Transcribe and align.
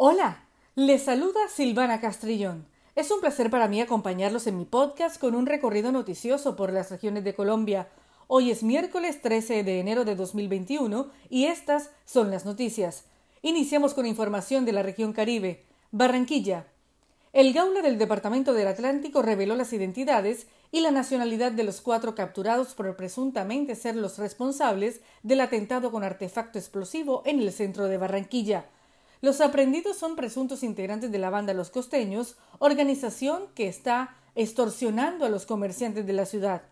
Hola, 0.00 0.44
les 0.76 1.02
saluda 1.02 1.40
Silvana 1.48 2.00
Castrillón. 2.00 2.68
Es 2.94 3.10
un 3.10 3.18
placer 3.18 3.50
para 3.50 3.66
mí 3.66 3.80
acompañarlos 3.80 4.46
en 4.46 4.56
mi 4.56 4.64
podcast 4.64 5.20
con 5.20 5.34
un 5.34 5.44
recorrido 5.44 5.90
noticioso 5.90 6.54
por 6.54 6.72
las 6.72 6.92
regiones 6.92 7.24
de 7.24 7.34
Colombia. 7.34 7.88
Hoy 8.28 8.52
es 8.52 8.62
miércoles 8.62 9.20
13 9.20 9.64
de 9.64 9.80
enero 9.80 10.04
de 10.04 10.14
2021 10.14 11.08
y 11.30 11.46
estas 11.46 11.90
son 12.04 12.30
las 12.30 12.46
noticias. 12.46 13.06
Iniciamos 13.42 13.92
con 13.92 14.06
información 14.06 14.64
de 14.64 14.70
la 14.70 14.84
región 14.84 15.12
Caribe. 15.12 15.64
Barranquilla. 15.90 16.68
El 17.32 17.52
Gaula 17.52 17.82
del 17.82 17.98
Departamento 17.98 18.54
del 18.54 18.68
Atlántico 18.68 19.20
reveló 19.20 19.56
las 19.56 19.72
identidades 19.72 20.46
y 20.70 20.78
la 20.78 20.92
nacionalidad 20.92 21.50
de 21.50 21.64
los 21.64 21.80
cuatro 21.80 22.14
capturados 22.14 22.74
por 22.74 22.94
presuntamente 22.94 23.74
ser 23.74 23.96
los 23.96 24.16
responsables 24.18 25.00
del 25.24 25.40
atentado 25.40 25.90
con 25.90 26.04
artefacto 26.04 26.56
explosivo 26.56 27.24
en 27.26 27.40
el 27.40 27.50
centro 27.50 27.86
de 27.86 27.98
Barranquilla. 27.98 28.66
Los 29.20 29.40
aprendidos 29.40 29.96
son 29.96 30.14
presuntos 30.14 30.62
integrantes 30.62 31.10
de 31.10 31.18
la 31.18 31.30
banda 31.30 31.52
Los 31.52 31.70
Costeños, 31.70 32.36
organización 32.60 33.48
que 33.54 33.66
está 33.66 34.14
extorsionando 34.36 35.24
a 35.24 35.28
los 35.28 35.44
comerciantes 35.44 36.06
de 36.06 36.12
la 36.12 36.24
ciudad. 36.24 36.62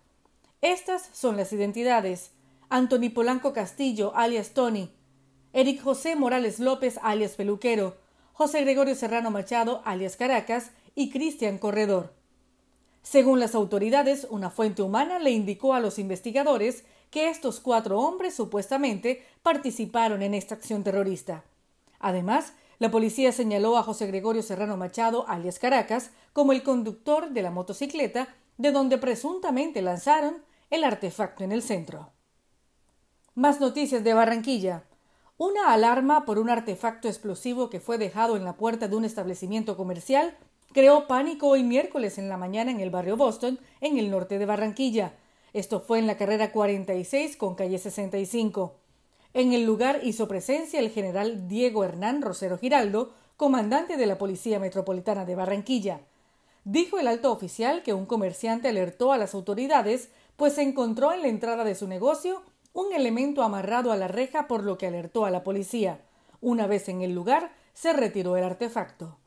Estas 0.62 1.08
son 1.12 1.36
las 1.36 1.52
identidades. 1.52 2.30
Anthony 2.68 3.10
Polanco 3.12 3.52
Castillo, 3.52 4.12
alias 4.14 4.50
Tony. 4.50 4.90
Eric 5.52 5.82
José 5.82 6.14
Morales 6.14 6.60
López, 6.60 7.00
alias 7.02 7.32
Peluquero. 7.32 7.96
José 8.32 8.60
Gregorio 8.60 8.94
Serrano 8.94 9.30
Machado, 9.32 9.82
alias 9.84 10.16
Caracas. 10.16 10.70
Y 10.94 11.10
Cristian 11.10 11.58
Corredor. 11.58 12.14
Según 13.02 13.38
las 13.38 13.54
autoridades, 13.54 14.26
una 14.30 14.50
fuente 14.50 14.82
humana 14.82 15.18
le 15.18 15.30
indicó 15.30 15.74
a 15.74 15.80
los 15.80 15.98
investigadores 15.98 16.84
que 17.10 17.28
estos 17.28 17.60
cuatro 17.60 18.00
hombres 18.00 18.34
supuestamente 18.34 19.24
participaron 19.42 20.22
en 20.22 20.34
esta 20.34 20.54
acción 20.54 20.82
terrorista. 20.82 21.44
Además, 21.98 22.52
la 22.78 22.90
policía 22.90 23.32
señaló 23.32 23.76
a 23.76 23.82
José 23.82 24.06
Gregorio 24.06 24.42
Serrano 24.42 24.76
Machado, 24.76 25.26
alias 25.28 25.58
Caracas, 25.58 26.10
como 26.32 26.52
el 26.52 26.62
conductor 26.62 27.30
de 27.30 27.42
la 27.42 27.50
motocicleta 27.50 28.28
de 28.58 28.72
donde 28.72 28.98
presuntamente 28.98 29.82
lanzaron 29.82 30.42
el 30.70 30.84
artefacto 30.84 31.44
en 31.44 31.52
el 31.52 31.62
centro. 31.62 32.12
Más 33.34 33.60
noticias 33.60 34.02
de 34.02 34.14
Barranquilla. 34.14 34.84
Una 35.38 35.72
alarma 35.72 36.24
por 36.24 36.38
un 36.38 36.48
artefacto 36.48 37.08
explosivo 37.08 37.68
que 37.68 37.80
fue 37.80 37.98
dejado 37.98 38.36
en 38.36 38.44
la 38.44 38.56
puerta 38.56 38.88
de 38.88 38.96
un 38.96 39.04
establecimiento 39.04 39.76
comercial 39.76 40.36
creó 40.72 41.06
pánico 41.06 41.48
hoy 41.48 41.62
miércoles 41.62 42.18
en 42.18 42.28
la 42.28 42.36
mañana 42.36 42.70
en 42.70 42.80
el 42.80 42.90
barrio 42.90 43.16
Boston, 43.16 43.58
en 43.80 43.98
el 43.98 44.10
norte 44.10 44.38
de 44.38 44.46
Barranquilla. 44.46 45.14
Esto 45.52 45.80
fue 45.80 45.98
en 45.98 46.06
la 46.06 46.16
carrera 46.18 46.52
46 46.52 47.36
con 47.36 47.54
calle 47.54 47.78
65. 47.78 48.74
En 49.36 49.52
el 49.52 49.66
lugar 49.66 50.00
hizo 50.02 50.28
presencia 50.28 50.80
el 50.80 50.88
general 50.88 51.46
Diego 51.46 51.84
Hernán 51.84 52.22
Rosero 52.22 52.56
Giraldo, 52.56 53.12
comandante 53.36 53.98
de 53.98 54.06
la 54.06 54.16
Policía 54.16 54.58
Metropolitana 54.58 55.26
de 55.26 55.34
Barranquilla. 55.34 56.00
Dijo 56.64 56.98
el 56.98 57.06
alto 57.06 57.30
oficial 57.30 57.82
que 57.82 57.92
un 57.92 58.06
comerciante 58.06 58.68
alertó 58.68 59.12
a 59.12 59.18
las 59.18 59.34
autoridades, 59.34 60.08
pues 60.36 60.54
se 60.54 60.62
encontró 60.62 61.12
en 61.12 61.20
la 61.20 61.28
entrada 61.28 61.64
de 61.64 61.74
su 61.74 61.86
negocio 61.86 62.44
un 62.72 62.94
elemento 62.94 63.42
amarrado 63.42 63.92
a 63.92 63.98
la 63.98 64.08
reja 64.08 64.46
por 64.48 64.62
lo 64.62 64.78
que 64.78 64.86
alertó 64.86 65.26
a 65.26 65.30
la 65.30 65.44
policía. 65.44 66.00
Una 66.40 66.66
vez 66.66 66.88
en 66.88 67.02
el 67.02 67.12
lugar, 67.12 67.52
se 67.74 67.92
retiró 67.92 68.38
el 68.38 68.44
artefacto. 68.44 69.18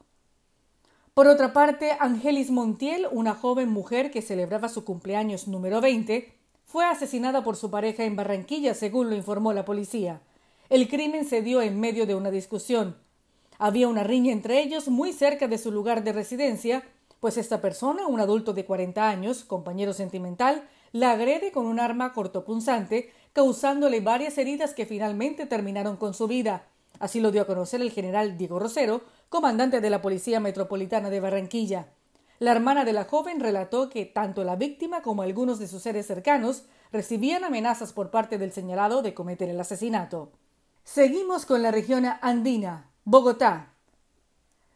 Por 1.13 1.27
otra 1.27 1.53
parte, 1.53 1.95
Angelis 1.99 2.49
Montiel, 2.49 3.07
una 3.11 3.35
joven 3.35 3.69
mujer 3.69 4.09
que 4.09 4.23
celebraba 4.23 4.69
su 4.69 4.83
cumpleaños 4.83 5.47
número 5.47 5.81
20, 5.81 6.33
fue 6.69 6.85
asesinada 6.85 7.43
por 7.43 7.55
su 7.55 7.71
pareja 7.71 8.03
en 8.03 8.15
Barranquilla, 8.15 8.75
según 8.75 9.09
lo 9.09 9.15
informó 9.15 9.53
la 9.53 9.65
policía. 9.65 10.21
El 10.69 10.87
crimen 10.87 11.25
se 11.25 11.41
dio 11.41 11.63
en 11.63 11.79
medio 11.79 12.05
de 12.05 12.13
una 12.13 12.29
discusión. 12.29 12.95
Había 13.57 13.87
una 13.87 14.03
riña 14.03 14.31
entre 14.31 14.61
ellos 14.61 14.87
muy 14.87 15.11
cerca 15.11 15.47
de 15.47 15.57
su 15.57 15.71
lugar 15.71 16.03
de 16.03 16.13
residencia, 16.13 16.83
pues 17.19 17.37
esta 17.37 17.59
persona, 17.59 18.05
un 18.05 18.19
adulto 18.19 18.53
de 18.53 18.65
40 18.65 19.09
años, 19.09 19.43
compañero 19.45 19.93
sentimental, 19.93 20.63
la 20.91 21.13
agrede 21.13 21.51
con 21.51 21.65
un 21.65 21.79
arma 21.79 22.13
cortopunzante, 22.13 23.11
causándole 23.33 23.99
varias 23.99 24.37
heridas 24.37 24.75
que 24.75 24.85
finalmente 24.85 25.47
terminaron 25.47 25.97
con 25.97 26.13
su 26.13 26.27
vida. 26.27 26.67
Así 26.99 27.19
lo 27.19 27.31
dio 27.31 27.41
a 27.41 27.47
conocer 27.47 27.81
el 27.81 27.89
general 27.89 28.37
Diego 28.37 28.59
Rosero, 28.59 29.01
comandante 29.29 29.81
de 29.81 29.89
la 29.89 30.03
Policía 30.03 30.39
Metropolitana 30.39 31.09
de 31.09 31.19
Barranquilla. 31.19 31.87
La 32.39 32.51
hermana 32.51 32.85
de 32.85 32.93
la 32.93 33.03
joven 33.03 33.41
relató 33.41 33.89
que 33.89 34.05
tanto 34.05 34.45
la 34.45 34.55
víctima 34.55 35.01
como 35.01 35.23
algunos 35.23 35.59
de 35.59 35.67
sus 35.67 35.83
seres 35.83 36.07
cercanos 36.07 36.63
recibían 36.91 37.43
amenazas 37.43 37.91
por 37.91 38.11
parte 38.11 38.37
del 38.37 38.53
señalado 38.53 39.01
de 39.01 39.13
cometer 39.13 39.49
el 39.49 39.59
asesinato. 39.59 40.31
Seguimos 40.85 41.45
con 41.45 41.61
la 41.61 41.71
región 41.71 42.05
andina, 42.21 42.91
Bogotá. 43.03 43.73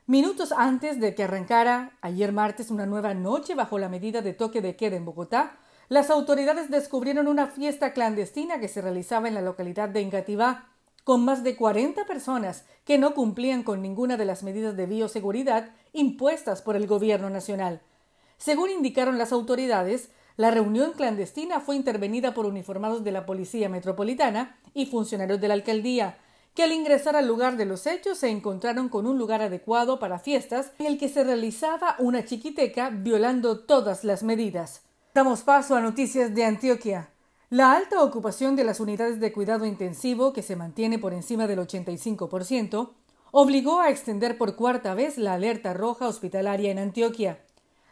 Minutos 0.05 0.51
antes 0.51 0.99
de 0.99 1.15
que 1.15 1.23
arrancara 1.23 1.97
ayer 2.01 2.33
martes 2.33 2.69
una 2.69 2.85
nueva 2.85 3.13
noche 3.13 3.55
bajo 3.55 3.79
la 3.79 3.87
medida 3.87 4.21
de 4.21 4.33
toque 4.33 4.61
de 4.61 4.75
queda 4.75 4.97
en 4.97 5.05
Bogotá, 5.05 5.57
las 5.87 6.09
autoridades 6.09 6.69
descubrieron 6.69 7.29
una 7.29 7.47
fiesta 7.47 7.93
clandestina 7.93 8.59
que 8.59 8.67
se 8.67 8.81
realizaba 8.81 9.29
en 9.29 9.35
la 9.35 9.41
localidad 9.41 9.87
de 9.87 10.01
Engativá, 10.01 10.72
con 11.03 11.25
más 11.25 11.43
de 11.43 11.55
40 11.55 12.05
personas 12.05 12.65
que 12.85 12.97
no 12.97 13.13
cumplían 13.13 13.63
con 13.63 13.81
ninguna 13.81 14.17
de 14.17 14.25
las 14.25 14.43
medidas 14.43 14.75
de 14.75 14.85
bioseguridad 14.85 15.71
impuestas 15.93 16.61
por 16.61 16.75
el 16.75 16.87
Gobierno 16.87 17.29
Nacional. 17.29 17.81
Según 18.37 18.69
indicaron 18.69 19.17
las 19.17 19.31
autoridades, 19.31 20.09
la 20.35 20.51
reunión 20.51 20.93
clandestina 20.93 21.59
fue 21.59 21.75
intervenida 21.75 22.33
por 22.33 22.45
uniformados 22.45 23.03
de 23.03 23.11
la 23.11 23.25
Policía 23.25 23.69
Metropolitana 23.69 24.57
y 24.73 24.87
funcionarios 24.87 25.39
de 25.39 25.47
la 25.47 25.53
alcaldía, 25.53 26.17
que 26.55 26.63
al 26.63 26.71
ingresar 26.71 27.15
al 27.15 27.27
lugar 27.27 27.57
de 27.57 27.65
los 27.65 27.87
hechos 27.87 28.17
se 28.17 28.29
encontraron 28.29 28.89
con 28.89 29.07
un 29.07 29.17
lugar 29.17 29.41
adecuado 29.41 29.99
para 29.99 30.19
fiestas 30.19 30.71
en 30.79 30.87
el 30.87 30.97
que 30.97 31.09
se 31.09 31.23
realizaba 31.23 31.95
una 31.99 32.25
chiquiteca 32.25 32.89
violando 32.89 33.59
todas 33.59 34.03
las 34.03 34.23
medidas. 34.23 34.81
Damos 35.13 35.41
paso 35.41 35.75
a 35.75 35.81
noticias 35.81 36.33
de 36.33 36.45
Antioquia. 36.45 37.12
La 37.49 37.73
alta 37.73 38.01
ocupación 38.03 38.55
de 38.55 38.63
las 38.63 38.79
unidades 38.79 39.19
de 39.19 39.31
cuidado 39.31 39.65
intensivo, 39.65 40.33
que 40.33 40.41
se 40.41 40.55
mantiene 40.55 40.97
por 40.97 41.13
encima 41.13 41.45
del 41.45 41.59
85%, 41.59 42.89
obligó 43.31 43.79
a 43.79 43.89
extender 43.89 44.37
por 44.37 44.55
cuarta 44.55 44.93
vez 44.95 45.17
la 45.17 45.33
alerta 45.33 45.73
roja 45.73 46.07
hospitalaria 46.07 46.71
en 46.71 46.79
Antioquia. 46.79 47.43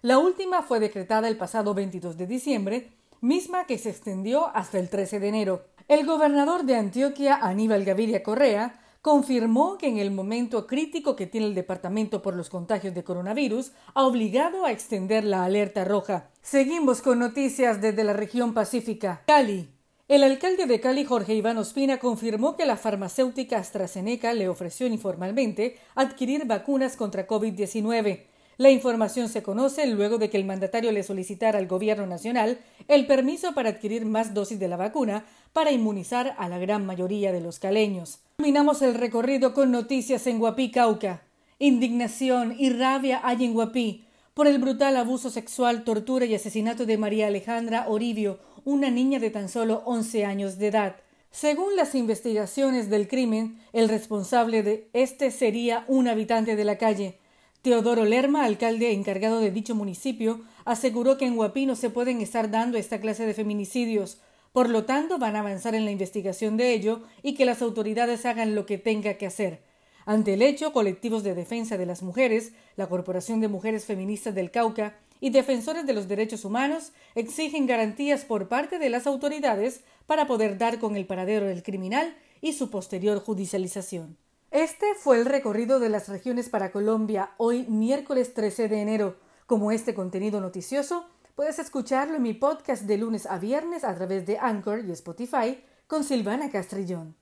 La 0.01 0.17
última 0.17 0.63
fue 0.63 0.79
decretada 0.79 1.27
el 1.27 1.37
pasado 1.37 1.75
22 1.75 2.17
de 2.17 2.25
diciembre, 2.25 2.91
misma 3.21 3.65
que 3.65 3.77
se 3.77 3.91
extendió 3.91 4.47
hasta 4.55 4.79
el 4.79 4.89
13 4.89 5.19
de 5.19 5.27
enero. 5.27 5.65
El 5.87 6.07
gobernador 6.07 6.63
de 6.63 6.75
Antioquia, 6.75 7.35
Aníbal 7.35 7.85
Gaviria 7.85 8.23
Correa, 8.23 8.79
confirmó 9.03 9.77
que 9.77 9.87
en 9.87 9.99
el 9.99 10.09
momento 10.09 10.65
crítico 10.65 11.15
que 11.15 11.27
tiene 11.27 11.47
el 11.47 11.55
departamento 11.55 12.23
por 12.23 12.35
los 12.35 12.49
contagios 12.49 12.95
de 12.95 13.03
coronavirus, 13.03 13.73
ha 13.93 14.05
obligado 14.05 14.65
a 14.65 14.71
extender 14.71 15.23
la 15.23 15.43
alerta 15.43 15.85
roja. 15.85 16.30
Seguimos 16.41 17.03
con 17.03 17.19
noticias 17.19 17.81
desde 17.81 18.03
la 18.03 18.13
región 18.13 18.55
pacífica. 18.55 19.21
Cali. 19.27 19.69
El 20.07 20.23
alcalde 20.23 20.65
de 20.65 20.79
Cali, 20.79 21.05
Jorge 21.05 21.35
Iván 21.35 21.59
Ospina, 21.59 21.99
confirmó 21.99 22.57
que 22.57 22.65
la 22.65 22.77
farmacéutica 22.77 23.59
AstraZeneca 23.59 24.33
le 24.33 24.49
ofreció 24.49 24.87
informalmente 24.87 25.77
adquirir 25.93 26.45
vacunas 26.47 26.97
contra 26.97 27.27
COVID-19. 27.27 28.23
La 28.57 28.71
información 28.71 29.29
se 29.29 29.43
conoce 29.43 29.85
luego 29.85 30.17
de 30.17 30.31
que 30.31 30.37
el 30.37 30.45
mandatario 30.45 30.91
le 30.91 31.03
solicitara 31.03 31.59
al 31.59 31.67
Gobierno 31.67 32.07
Nacional 32.07 32.59
el 32.87 33.05
permiso 33.05 33.53
para 33.53 33.69
adquirir 33.69 34.05
más 34.05 34.33
dosis 34.33 34.59
de 34.59 34.67
la 34.67 34.77
vacuna 34.77 35.25
para 35.53 35.71
inmunizar 35.71 36.35
a 36.39 36.49
la 36.49 36.57
gran 36.57 36.87
mayoría 36.87 37.31
de 37.31 37.41
los 37.41 37.59
caleños. 37.59 38.19
Terminamos 38.37 38.81
el 38.81 38.95
recorrido 38.95 39.53
con 39.53 39.71
noticias 39.71 40.25
en 40.25 40.39
Guapí, 40.39 40.71
Cauca. 40.71 41.21
Indignación 41.59 42.55
y 42.57 42.71
rabia 42.71 43.21
hay 43.23 43.45
en 43.45 43.53
Guapí 43.53 44.05
por 44.33 44.47
el 44.47 44.59
brutal 44.59 44.95
abuso 44.97 45.29
sexual, 45.29 45.83
tortura 45.83 46.25
y 46.25 46.35
asesinato 46.35 46.85
de 46.85 46.97
María 46.97 47.27
Alejandra 47.27 47.87
Oribio, 47.89 48.39
una 48.63 48.89
niña 48.89 49.19
de 49.19 49.29
tan 49.29 49.49
solo 49.49 49.83
11 49.85 50.25
años 50.25 50.57
de 50.57 50.67
edad. 50.67 50.95
Según 51.31 51.75
las 51.75 51.95
investigaciones 51.95 52.89
del 52.89 53.07
crimen, 53.07 53.59
el 53.73 53.89
responsable 53.89 54.63
de 54.63 54.89
este 54.93 55.31
sería 55.31 55.85
un 55.87 56.07
habitante 56.07 56.55
de 56.55 56.65
la 56.65 56.77
calle, 56.77 57.19
Teodoro 57.61 58.05
Lerma, 58.05 58.43
alcalde 58.43 58.91
encargado 58.91 59.39
de 59.39 59.51
dicho 59.51 59.75
municipio, 59.75 60.41
aseguró 60.65 61.17
que 61.19 61.25
en 61.25 61.35
Guapí 61.35 61.67
no 61.67 61.75
se 61.75 61.91
pueden 61.91 62.19
estar 62.19 62.49
dando 62.49 62.79
esta 62.79 62.99
clase 62.99 63.27
de 63.27 63.35
feminicidios, 63.35 64.19
por 64.51 64.67
lo 64.67 64.85
tanto 64.85 65.19
van 65.19 65.35
a 65.35 65.41
avanzar 65.41 65.75
en 65.75 65.85
la 65.85 65.91
investigación 65.91 66.57
de 66.57 66.73
ello 66.73 67.03
y 67.21 67.35
que 67.35 67.45
las 67.45 67.61
autoridades 67.61 68.25
hagan 68.25 68.55
lo 68.55 68.65
que 68.65 68.79
tenga 68.79 69.13
que 69.13 69.27
hacer. 69.27 69.61
Ante 70.05 70.33
el 70.33 70.41
hecho, 70.41 70.73
colectivos 70.73 71.23
de 71.23 71.35
defensa 71.35 71.77
de 71.77 71.85
las 71.85 72.01
mujeres, 72.01 72.53
la 72.75 72.87
Corporación 72.87 73.39
de 73.41 73.47
Mujeres 73.47 73.85
Feministas 73.85 74.33
del 74.33 74.51
Cauca 74.51 74.97
y 75.19 75.29
defensores 75.29 75.85
de 75.85 75.93
los 75.93 76.07
derechos 76.07 76.43
humanos 76.45 76.91
exigen 77.15 77.67
garantías 77.67 78.25
por 78.25 78.47
parte 78.47 78.79
de 78.79 78.89
las 78.89 79.05
autoridades 79.05 79.81
para 80.07 80.25
poder 80.25 80.57
dar 80.57 80.79
con 80.79 80.95
el 80.95 81.05
paradero 81.05 81.45
del 81.45 81.63
criminal 81.63 82.15
y 82.41 82.53
su 82.53 82.69
posterior 82.69 83.19
judicialización. 83.19 84.17
Este 84.49 84.85
fue 84.99 85.17
el 85.17 85.25
recorrido 85.25 85.79
de 85.79 85.89
las 85.89 86.09
regiones 86.09 86.49
para 86.49 86.71
Colombia 86.71 87.31
hoy 87.37 87.63
miércoles 87.67 88.33
13 88.33 88.67
de 88.67 88.81
enero. 88.81 89.15
Como 89.45 89.71
este 89.71 89.93
contenido 89.93 90.41
noticioso, 90.41 91.05
puedes 91.35 91.59
escucharlo 91.59 92.15
en 92.15 92.23
mi 92.23 92.33
podcast 92.33 92.83
de 92.83 92.97
lunes 92.97 93.25
a 93.27 93.37
viernes 93.37 93.83
a 93.83 93.95
través 93.95 94.25
de 94.25 94.39
Anchor 94.39 94.83
y 94.85 94.91
Spotify 94.91 95.63
con 95.87 96.03
Silvana 96.03 96.49
Castrillón. 96.49 97.15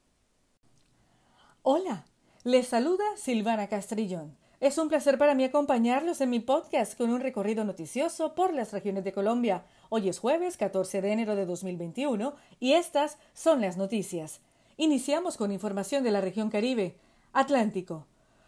Hola, 1.62 2.06
Les 2.46 2.70
saluda 2.70 3.04
Silvana 3.18 3.68
Castrillón. 3.68 4.38
Es 4.62 4.78
un 4.78 4.88
placer 4.88 5.18
para 5.18 5.36
mí 5.36 5.44
acompañarlos 5.44 6.22
en 6.22 6.30
mi 6.30 6.40
podcast 6.40 6.98
con 6.98 7.10
un 7.10 7.20
recorrido 7.20 7.66
noticioso 7.66 8.34
por 8.34 8.54
las 8.54 8.72
regiones 8.72 9.04
de 9.04 9.12
Colombia. 9.12 9.66
Hoy 9.90 10.08
es 10.08 10.20
jueves 10.20 10.56
14 10.56 11.02
de 11.02 11.12
enero 11.12 11.36
de 11.36 11.46
2021 11.46 12.34
y 12.62 12.74
estas 12.74 13.18
son 13.34 13.60
las 13.60 13.76
noticias. 13.76 14.40
Iniciamos 14.78 15.36
con 15.36 15.52
información 15.52 16.02
de 16.02 16.12
la 16.12 16.22
región 16.22 16.50
Caribe. 16.50 16.96
Atlántico. 17.34 18.08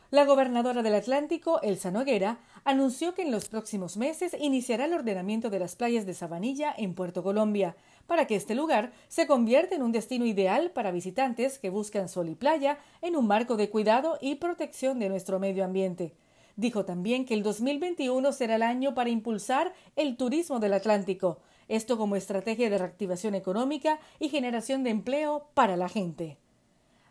La 0.09 0.23
gobernadora 0.23 0.83
del 0.83 0.95
Atlántico, 0.95 1.61
Elsa 1.61 1.91
Noguera, 1.91 2.39
anunció 2.63 3.13
que 3.13 3.23
en 3.23 3.31
los 3.31 3.49
próximos 3.49 3.97
meses 3.97 4.35
iniciará 4.39 4.85
el 4.85 4.93
ordenamiento 4.93 5.49
de 5.49 5.59
las 5.59 5.75
playas 5.75 6.05
de 6.05 6.13
Sabanilla 6.13 6.73
en 6.77 6.95
Puerto 6.95 7.23
Colombia, 7.23 7.75
para 8.11 8.27
que 8.27 8.35
este 8.35 8.55
lugar 8.55 8.91
se 9.07 9.25
convierta 9.25 9.73
en 9.73 9.83
un 9.83 9.93
destino 9.93 10.25
ideal 10.25 10.71
para 10.71 10.91
visitantes 10.91 11.59
que 11.59 11.69
buscan 11.69 12.09
sol 12.09 12.27
y 12.27 12.35
playa 12.35 12.77
en 13.01 13.15
un 13.15 13.25
marco 13.25 13.55
de 13.55 13.69
cuidado 13.69 14.17
y 14.19 14.35
protección 14.35 14.99
de 14.99 15.07
nuestro 15.07 15.39
medio 15.39 15.63
ambiente. 15.63 16.13
Dijo 16.57 16.83
también 16.83 17.23
que 17.23 17.33
el 17.35 17.41
2021 17.41 18.33
será 18.33 18.57
el 18.57 18.63
año 18.63 18.93
para 18.93 19.11
impulsar 19.11 19.71
el 19.95 20.17
turismo 20.17 20.59
del 20.59 20.73
Atlántico, 20.73 21.39
esto 21.69 21.97
como 21.97 22.17
estrategia 22.17 22.69
de 22.69 22.79
reactivación 22.79 23.33
económica 23.33 24.01
y 24.19 24.27
generación 24.27 24.83
de 24.83 24.89
empleo 24.89 25.47
para 25.53 25.77
la 25.77 25.87
gente. 25.87 26.37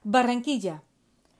Barranquilla. 0.04 0.82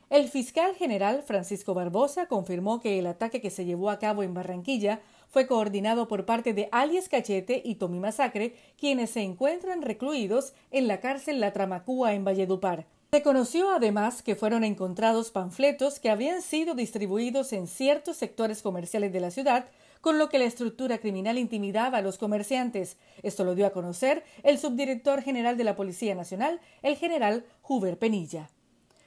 El 0.09 0.29
fiscal 0.29 0.75
general 0.75 1.23
Francisco 1.23 1.75
Barbosa 1.75 2.29
confirmó 2.29 2.81
que 2.81 2.99
el 2.99 3.07
ataque 3.07 3.43
que 3.43 3.51
se 3.51 3.67
llevó 3.67 3.91
a 3.91 3.99
cabo 3.99 4.23
en 4.23 4.33
Barranquilla 4.33 5.03
fue 5.31 5.47
coordinado 5.47 6.09
por 6.09 6.27
parte 6.27 6.53
de 6.53 6.69
alias 6.73 7.09
Cachete 7.09 7.63
y 7.65 7.77
Tommy 7.77 8.01
Masacre, 8.01 8.57
quienes 8.77 9.11
se 9.11 9.23
encuentran 9.23 9.83
recluidos 9.83 10.53
en 10.71 10.89
la 10.89 11.01
cárcel 11.01 11.41
La 11.41 11.53
Tramacúa 11.53 12.15
en 12.15 12.25
Valledupar. 12.25 12.87
Se 13.13 13.23
conoció 13.23 13.71
además 13.71 14.23
que 14.23 14.37
fueron 14.37 14.65
encontrados 14.65 15.31
panfletos 15.31 15.99
que 15.99 16.11
habían 16.11 16.43
sido 16.43 16.75
distribuidos 16.75 17.53
en 17.53 17.67
ciertos 17.67 18.17
sectores 18.17 18.63
comerciales 18.63 19.13
de 19.13 19.21
la 19.21 19.31
ciudad, 19.31 19.67
con 20.01 20.19
lo 20.19 20.29
que 20.29 20.39
la 20.39 20.45
estructura 20.45 20.99
criminal 20.99 21.39
intimidaba 21.39 21.99
a 21.99 22.03
los 22.03 22.19
comerciantes. 22.19 22.97
Esto 23.23 23.45
lo 23.45 23.55
dio 23.55 23.67
a 23.67 23.73
conocer 23.73 24.25
el 24.43 24.59
subdirector 24.59 25.23
general 25.23 25.57
de 25.57 25.65
la 25.65 25.77
Policía 25.77 26.15
Nacional, 26.15 26.61
el 26.83 26.97
general 26.97 27.45
Huber 27.67 27.99
Penilla. 27.99 28.49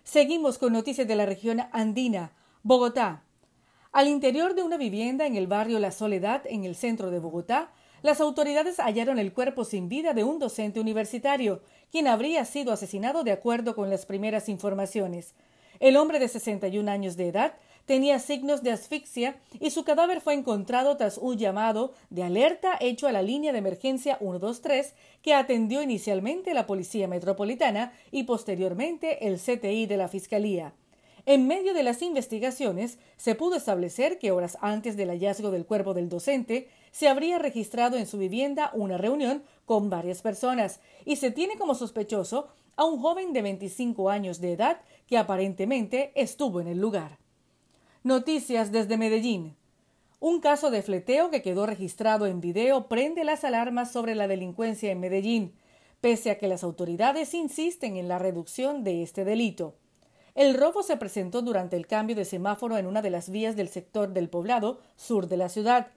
Seguimos 0.04 0.58
con 0.58 0.74
noticias 0.74 1.08
de 1.08 1.16
la 1.16 1.26
región 1.26 1.62
andina. 1.72 2.34
Bogotá. 2.62 3.24
Al 3.94 4.08
interior 4.08 4.56
de 4.56 4.64
una 4.64 4.78
vivienda 4.78 5.28
en 5.28 5.36
el 5.36 5.46
barrio 5.46 5.78
La 5.78 5.92
Soledad, 5.92 6.42
en 6.46 6.64
el 6.64 6.76
centro 6.76 7.12
de 7.12 7.20
Bogotá, 7.20 7.72
las 8.02 8.22
autoridades 8.22 8.80
hallaron 8.80 9.20
el 9.20 9.34
cuerpo 9.34 9.66
sin 9.66 9.88
vida 9.88 10.16
de 10.16 10.24
un 10.24 10.40
docente 10.40 10.80
universitario, 10.80 11.62
quien 11.92 12.08
habría 12.08 12.44
sido 12.46 12.74
asesinado 12.74 13.24
de 13.24 13.32
acuerdo 13.32 13.76
con 13.76 13.92
las 13.92 14.08
primeras 14.08 14.50
informaciones. 14.50 15.36
El 15.80 15.96
hombre 15.96 16.18
de 16.18 16.28
61 16.28 16.90
años 16.90 17.18
de 17.18 17.28
edad 17.28 17.54
tenía 17.86 18.18
signos 18.18 18.64
de 18.64 18.72
asfixia 18.72 19.36
y 19.60 19.70
su 19.70 19.84
cadáver 19.84 20.22
fue 20.22 20.34
encontrado 20.34 20.98
tras 20.98 21.20
un 21.20 21.38
llamado 21.38 21.94
de 22.10 22.24
alerta 22.24 22.76
hecho 22.80 23.08
a 23.08 23.12
la 23.12 23.22
línea 23.22 23.52
de 23.52 23.60
emergencia 23.60 24.18
123 24.18 24.96
que 25.22 25.36
atendió 25.36 25.84
inicialmente 25.84 26.56
la 26.56 26.66
Policía 26.66 27.08
Metropolitana 27.08 27.94
y 28.10 28.24
posteriormente 28.24 29.28
el 29.28 29.38
CTI 29.38 29.86
de 29.86 29.98
la 29.98 30.08
Fiscalía. 30.08 30.74
En 31.26 31.48
medio 31.48 31.74
de 31.74 31.84
las 31.84 32.02
investigaciones, 32.02 32.98
se 33.16 33.36
pudo 33.36 33.56
establecer 33.56 34.20
que 34.20 34.32
horas 34.32 34.58
antes 34.60 34.98
del 34.98 35.10
hallazgo 35.10 35.52
del 35.52 35.66
cuerpo 35.66 35.94
del 35.94 36.10
docente, 36.10 36.68
se 36.92 37.08
habría 37.08 37.40
registrado 37.40 37.98
en 37.98 38.08
su 38.08 38.18
vivienda 38.18 38.72
una 38.74 38.98
reunión 38.98 39.44
con 39.66 39.90
varias 39.90 40.22
personas 40.22 40.82
y 41.06 41.16
se 41.16 41.32
tiene 41.32 41.58
como 41.58 41.76
sospechoso 41.76 42.50
a 42.76 42.84
un 42.84 43.00
joven 43.00 43.32
de 43.32 43.42
25 43.42 44.10
años 44.10 44.42
de 44.42 44.54
edad 44.54 44.82
que 45.08 45.18
aparentemente 45.18 46.12
estuvo 46.16 46.60
en 46.60 46.68
el 46.68 46.80
lugar. 46.80 47.18
Noticias 48.04 48.74
desde 48.74 48.98
Medellín. 48.98 49.56
Un 50.20 50.42
caso 50.42 50.72
de 50.72 50.82
fleteo 50.82 51.30
que 51.30 51.42
quedó 51.42 51.66
registrado 51.66 52.28
en 52.28 52.42
video 52.42 52.88
prende 52.88 53.24
las 53.24 53.46
alarmas 53.46 53.92
sobre 53.94 54.14
la 54.16 54.28
delincuencia 54.28 54.92
en 54.92 55.00
Medellín, 55.00 55.54
pese 56.02 56.32
a 56.32 56.38
que 56.38 56.50
las 56.50 56.64
autoridades 56.64 57.34
insisten 57.34 57.96
en 57.96 58.10
la 58.10 58.20
reducción 58.20 58.84
de 58.84 59.04
este 59.04 59.24
delito. 59.24 59.76
El 60.36 60.56
robo 60.56 60.82
se 60.82 60.98
presentó 60.98 61.44
durante 61.44 61.76
el 61.78 61.86
cambio 61.86 62.16
de 62.16 62.26
semáforo 62.26 62.78
en 62.78 62.88
una 62.88 63.04
de 63.04 63.12
las 63.12 63.30
vías 63.30 63.56
del 63.56 63.70
sector 63.70 64.14
del 64.14 64.30
poblado 64.30 64.80
sur 64.96 65.28
de 65.28 65.38
la 65.38 65.48
ciudad. 65.48 65.88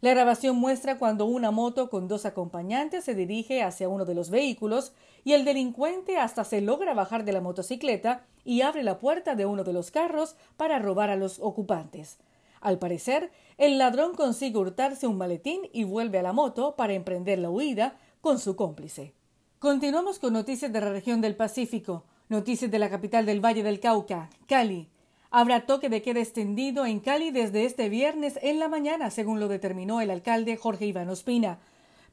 La 0.00 0.10
grabación 0.10 0.56
muestra 0.56 0.98
cuando 0.98 1.24
una 1.24 1.50
moto 1.50 1.88
con 1.88 2.06
dos 2.06 2.26
acompañantes 2.26 3.04
se 3.04 3.14
dirige 3.14 3.62
hacia 3.62 3.88
uno 3.88 4.04
de 4.04 4.14
los 4.14 4.30
vehículos 4.30 4.92
y 5.24 5.32
el 5.32 5.44
delincuente 5.44 6.18
hasta 6.18 6.44
se 6.44 6.60
logra 6.60 6.94
bajar 6.94 7.24
de 7.24 7.32
la 7.32 7.40
motocicleta 7.40 8.24
y 8.44 8.60
abre 8.60 8.82
la 8.82 8.98
puerta 8.98 9.34
de 9.34 9.46
uno 9.46 9.64
de 9.64 9.72
los 9.72 9.90
carros 9.90 10.36
para 10.56 10.78
robar 10.78 11.10
a 11.10 11.16
los 11.16 11.40
ocupantes. 11.40 12.18
Al 12.60 12.78
parecer, 12.78 13.30
el 13.56 13.78
ladrón 13.78 14.14
consigue 14.14 14.58
hurtarse 14.58 15.06
un 15.06 15.16
maletín 15.16 15.62
y 15.72 15.84
vuelve 15.84 16.18
a 16.18 16.22
la 16.22 16.32
moto 16.32 16.76
para 16.76 16.92
emprender 16.92 17.38
la 17.38 17.50
huida 17.50 17.96
con 18.20 18.38
su 18.38 18.54
cómplice. 18.54 19.14
Continuamos 19.58 20.18
con 20.18 20.34
noticias 20.34 20.72
de 20.72 20.80
la 20.80 20.90
región 20.90 21.20
del 21.20 21.34
Pacífico, 21.34 22.04
noticias 22.28 22.70
de 22.70 22.78
la 22.78 22.90
capital 22.90 23.24
del 23.24 23.44
Valle 23.44 23.62
del 23.62 23.80
Cauca, 23.80 24.28
Cali. 24.46 24.88
Habrá 25.30 25.66
toque 25.66 25.88
de 25.88 26.02
queda 26.02 26.20
extendido 26.20 26.86
en 26.86 27.00
Cali 27.00 27.30
desde 27.30 27.64
este 27.64 27.88
viernes 27.88 28.38
en 28.42 28.58
la 28.58 28.68
mañana, 28.68 29.10
según 29.10 29.40
lo 29.40 29.48
determinó 29.48 30.00
el 30.00 30.10
alcalde 30.10 30.56
Jorge 30.56 30.86
Iván 30.86 31.08
Ospina. 31.08 31.58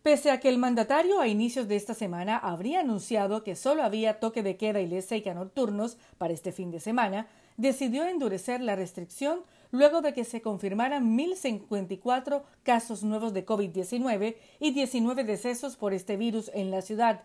Pese 0.03 0.31
a 0.31 0.39
que 0.39 0.49
el 0.49 0.57
mandatario 0.57 1.19
a 1.19 1.27
inicios 1.27 1.67
de 1.67 1.75
esta 1.75 1.93
semana 1.93 2.37
habría 2.37 2.81
anunciado 2.81 3.43
que 3.43 3.55
solo 3.55 3.83
había 3.83 4.19
toque 4.19 4.43
de 4.43 4.55
queda 4.55 4.79
y 4.79 5.01
seca 5.01 5.33
nocturnos 5.33 5.97
para 6.17 6.33
este 6.33 6.51
fin 6.51 6.71
de 6.71 6.79
semana, 6.79 7.27
decidió 7.57 8.05
endurecer 8.05 8.61
la 8.61 8.75
restricción 8.75 9.39
luego 9.71 10.01
de 10.01 10.13
que 10.13 10.23
se 10.23 10.41
confirmaran 10.41 11.17
1.054 11.17 12.43
casos 12.63 13.03
nuevos 13.03 13.33
de 13.33 13.45
COVID-19 13.45 14.35
y 14.59 14.71
19 14.71 15.23
decesos 15.23 15.75
por 15.75 15.93
este 15.93 16.17
virus 16.17 16.51
en 16.53 16.71
la 16.71 16.81
ciudad. 16.81 17.23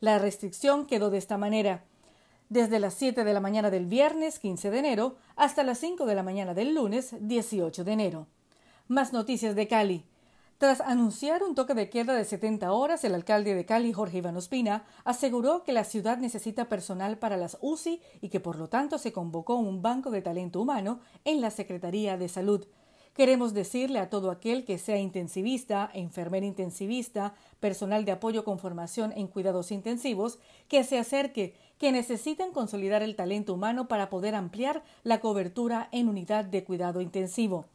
La 0.00 0.18
restricción 0.18 0.86
quedó 0.86 1.10
de 1.10 1.18
esta 1.18 1.36
manera 1.38 1.84
desde 2.48 2.78
las 2.78 2.94
7 2.94 3.24
de 3.24 3.34
la 3.34 3.40
mañana 3.40 3.70
del 3.70 3.86
viernes 3.86 4.38
15 4.38 4.70
de 4.70 4.78
enero 4.78 5.16
hasta 5.36 5.62
las 5.62 5.78
5 5.78 6.06
de 6.06 6.14
la 6.14 6.22
mañana 6.22 6.54
del 6.54 6.74
lunes 6.74 7.14
18 7.20 7.84
de 7.84 7.92
enero. 7.92 8.26
Más 8.88 9.12
noticias 9.12 9.54
de 9.54 9.66
Cali. 9.66 10.04
Tras 10.58 10.80
anunciar 10.80 11.42
un 11.42 11.54
toque 11.54 11.74
de 11.74 11.90
queda 11.90 12.14
de 12.14 12.24
70 12.24 12.72
horas, 12.72 13.04
el 13.04 13.14
alcalde 13.14 13.54
de 13.54 13.66
Cali, 13.66 13.92
Jorge 13.92 14.18
Iván 14.18 14.38
Ospina, 14.38 14.86
aseguró 15.04 15.64
que 15.64 15.74
la 15.74 15.84
ciudad 15.84 16.16
necesita 16.16 16.70
personal 16.70 17.18
para 17.18 17.36
las 17.36 17.58
UCI 17.60 18.00
y 18.22 18.30
que 18.30 18.40
por 18.40 18.56
lo 18.56 18.68
tanto 18.68 18.96
se 18.96 19.12
convocó 19.12 19.56
un 19.56 19.82
banco 19.82 20.10
de 20.10 20.22
talento 20.22 20.60
humano 20.60 21.00
en 21.24 21.42
la 21.42 21.50
Secretaría 21.50 22.16
de 22.16 22.30
Salud. 22.30 22.66
Queremos 23.16 23.54
decirle 23.54 23.98
a 23.98 24.10
todo 24.10 24.30
aquel 24.30 24.66
que 24.66 24.76
sea 24.76 24.98
intensivista, 24.98 25.90
enfermera 25.94 26.44
intensivista, 26.44 27.32
personal 27.60 28.04
de 28.04 28.12
apoyo 28.12 28.44
con 28.44 28.58
formación 28.58 29.12
en 29.16 29.26
cuidados 29.26 29.72
intensivos, 29.72 30.38
que 30.68 30.84
se 30.84 30.98
acerque, 30.98 31.54
que 31.78 31.92
necesitan 31.92 32.52
consolidar 32.52 33.02
el 33.02 33.16
talento 33.16 33.54
humano 33.54 33.88
para 33.88 34.08
poder 34.10 34.34
ampliar 34.34 34.82
la 35.02 35.20
cobertura 35.20 35.88
en 35.92 36.08
unidad 36.08 36.44
de 36.44 36.64
cuidado 36.64 37.00
intensivo. 37.00 37.66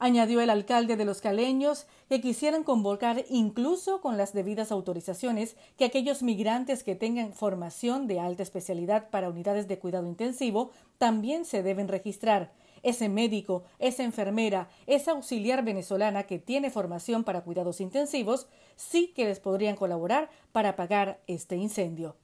Añadió 0.00 0.40
el 0.40 0.50
alcalde 0.50 0.96
de 0.96 1.04
los 1.04 1.20
caleños 1.20 1.86
que 2.08 2.20
quisieran 2.20 2.62
convocar 2.62 3.24
incluso 3.28 4.00
con 4.00 4.16
las 4.16 4.32
debidas 4.32 4.70
autorizaciones 4.70 5.56
que 5.76 5.84
aquellos 5.84 6.22
migrantes 6.22 6.84
que 6.84 6.94
tengan 6.94 7.32
formación 7.32 8.06
de 8.06 8.20
alta 8.20 8.44
especialidad 8.44 9.10
para 9.10 9.28
unidades 9.28 9.66
de 9.66 9.80
cuidado 9.80 10.06
intensivo 10.06 10.70
también 10.98 11.44
se 11.44 11.64
deben 11.64 11.88
registrar 11.88 12.52
ese 12.84 13.08
médico, 13.08 13.64
esa 13.80 14.04
enfermera, 14.04 14.68
esa 14.86 15.10
auxiliar 15.10 15.64
venezolana 15.64 16.22
que 16.22 16.38
tiene 16.38 16.70
formación 16.70 17.24
para 17.24 17.40
cuidados 17.40 17.80
intensivos, 17.80 18.46
sí 18.76 19.12
que 19.16 19.24
les 19.24 19.40
podrían 19.40 19.74
colaborar 19.74 20.30
para 20.52 20.70
apagar 20.70 21.20
este 21.26 21.56
incendio. 21.56 22.14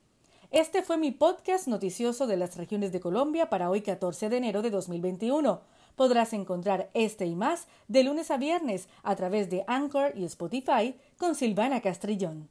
Este 0.55 0.85
fue 0.85 0.99
mi 0.99 1.11
podcast 1.11 1.67
noticioso 1.67 2.29
de 2.29 2.37
las 2.37 2.57
regiones 2.57 2.93
de 2.93 3.01
Colombia 3.01 3.51
para 3.51 3.69
hoy 3.71 3.81
14 3.81 4.29
de 4.29 4.37
enero 4.37 4.63
de 4.63 4.71
2021. 4.71 5.61
Podrás 5.97 6.33
encontrar 6.33 6.91
este 6.95 7.27
y 7.27 7.35
más 7.35 7.67
de 7.89 8.05
lunes 8.05 8.31
a 8.31 8.37
viernes 8.37 8.89
a 9.03 9.17
través 9.17 9.51
de 9.51 9.65
Anchor 9.67 10.13
y 10.15 10.25
Spotify 10.27 10.95
con 11.19 11.35
Silvana 11.35 11.81
Castrillón. 11.81 12.49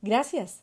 Gracias. 0.00 0.62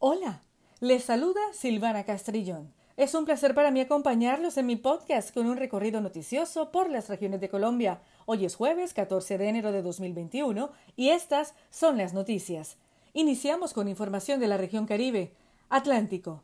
Hola, 0.00 0.42
les 0.80 1.04
saluda 1.04 1.40
Silvana 1.52 2.02
Castrillón. 2.02 2.74
Es 2.96 3.14
un 3.14 3.26
placer 3.26 3.54
para 3.54 3.70
mí 3.70 3.80
acompañarlos 3.80 4.56
en 4.56 4.66
mi 4.66 4.74
podcast 4.74 5.32
con 5.32 5.46
un 5.46 5.56
recorrido 5.56 6.00
noticioso 6.00 6.72
por 6.72 6.90
las 6.90 7.08
regiones 7.08 7.40
de 7.40 7.48
Colombia. 7.48 8.00
Hoy 8.24 8.44
es 8.44 8.56
jueves 8.56 8.92
14 8.92 9.38
de 9.38 9.48
enero 9.48 9.70
de 9.70 9.82
2021 9.82 10.72
y 10.96 11.10
estas 11.10 11.54
son 11.70 11.96
las 11.96 12.12
noticias. 12.12 12.76
Iniciamos 13.18 13.72
con 13.72 13.88
información 13.88 14.40
de 14.40 14.46
la 14.46 14.58
región 14.58 14.84
Caribe. 14.84 15.32
Atlántico. 15.70 16.42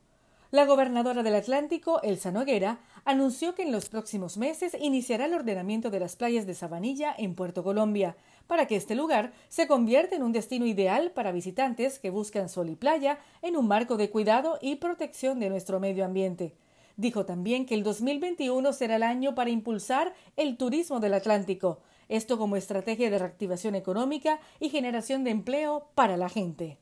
La 0.50 0.64
gobernadora 0.64 1.22
del 1.22 1.34
Atlántico, 1.34 2.00
Elsa 2.00 2.32
Noguera, 2.32 2.80
anunció 3.04 3.54
que 3.54 3.64
en 3.64 3.72
los 3.72 3.90
próximos 3.90 4.38
meses 4.38 4.74
iniciará 4.80 5.26
el 5.26 5.34
ordenamiento 5.34 5.90
de 5.90 6.00
las 6.00 6.16
playas 6.16 6.46
de 6.46 6.54
Sabanilla 6.54 7.14
en 7.18 7.34
Puerto 7.34 7.62
Colombia, 7.62 8.16
para 8.46 8.66
que 8.66 8.76
este 8.76 8.94
lugar 8.94 9.34
se 9.50 9.66
convierta 9.66 10.16
en 10.16 10.22
un 10.22 10.32
destino 10.32 10.64
ideal 10.64 11.10
para 11.10 11.30
visitantes 11.30 11.98
que 11.98 12.08
buscan 12.08 12.48
sol 12.48 12.70
y 12.70 12.74
playa 12.74 13.18
en 13.42 13.58
un 13.58 13.68
marco 13.68 13.98
de 13.98 14.08
cuidado 14.08 14.58
y 14.62 14.76
protección 14.76 15.40
de 15.40 15.50
nuestro 15.50 15.78
medio 15.78 16.06
ambiente. 16.06 16.54
Dijo 16.96 17.26
también 17.26 17.66
que 17.66 17.74
el 17.74 17.82
2021 17.82 18.72
será 18.72 18.96
el 18.96 19.02
año 19.02 19.34
para 19.34 19.50
impulsar 19.50 20.14
el 20.36 20.56
turismo 20.56 21.00
del 21.00 21.12
Atlántico, 21.12 21.80
esto 22.16 22.38
como 22.38 22.56
estrategia 22.56 23.10
de 23.10 23.18
reactivación 23.18 23.74
económica 23.74 24.38
y 24.60 24.68
generación 24.68 25.24
de 25.24 25.30
empleo 25.30 25.88
para 25.94 26.16
la 26.16 26.28
gente. 26.28 26.78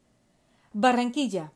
Barranquilla. 0.73 1.53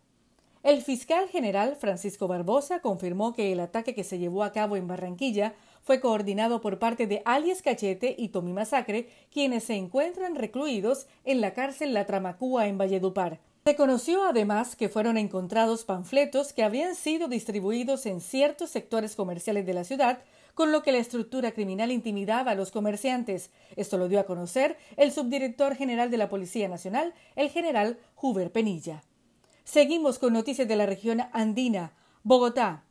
El 0.62 0.80
fiscal 0.80 1.28
general 1.28 1.76
Francisco 1.76 2.26
Barbosa 2.26 2.80
confirmó 2.80 3.34
que 3.34 3.52
el 3.52 3.60
ataque 3.60 3.94
que 3.94 4.04
se 4.04 4.18
llevó 4.18 4.44
a 4.44 4.52
cabo 4.52 4.76
en 4.76 4.86
Barranquilla 4.86 5.54
fue 5.82 6.00
coordinado 6.00 6.60
por 6.62 6.78
parte 6.78 7.06
de 7.06 7.20
alias 7.26 7.60
Cachete 7.60 8.14
y 8.16 8.28
Tommy 8.28 8.54
Masacre, 8.54 9.08
quienes 9.30 9.64
se 9.64 9.74
encuentran 9.74 10.36
recluidos 10.36 11.06
en 11.24 11.42
la 11.42 11.52
cárcel 11.52 11.92
La 11.92 12.06
Tramacúa 12.06 12.66
en 12.66 12.78
Valledupar. 12.78 13.40
Se 13.66 13.76
conoció 13.76 14.24
además 14.24 14.76
que 14.76 14.88
fueron 14.88 15.16
encontrados 15.18 15.84
panfletos 15.84 16.52
que 16.52 16.62
habían 16.62 16.94
sido 16.94 17.28
distribuidos 17.28 18.06
en 18.06 18.20
ciertos 18.20 18.70
sectores 18.70 19.16
comerciales 19.16 19.66
de 19.66 19.74
la 19.74 19.84
ciudad, 19.84 20.20
con 20.54 20.72
lo 20.72 20.82
que 20.82 20.92
la 20.92 20.98
estructura 20.98 21.52
criminal 21.52 21.90
intimidaba 21.90 22.52
a 22.52 22.54
los 22.54 22.70
comerciantes. 22.70 23.50
Esto 23.76 23.98
lo 23.98 24.08
dio 24.08 24.20
a 24.20 24.24
conocer 24.24 24.76
el 24.96 25.12
subdirector 25.12 25.76
general 25.76 26.10
de 26.10 26.16
la 26.16 26.28
Policía 26.28 26.68
Nacional, 26.68 27.12
el 27.36 27.50
general 27.50 27.98
Huber 28.20 28.50
Penilla. 28.52 29.02
Seguimos 29.64 30.18
con 30.18 30.32
noticias 30.32 30.68
de 30.68 30.76
la 30.76 30.86
región 30.86 31.22
andina. 31.32 31.92
Bogotá. 32.22 32.84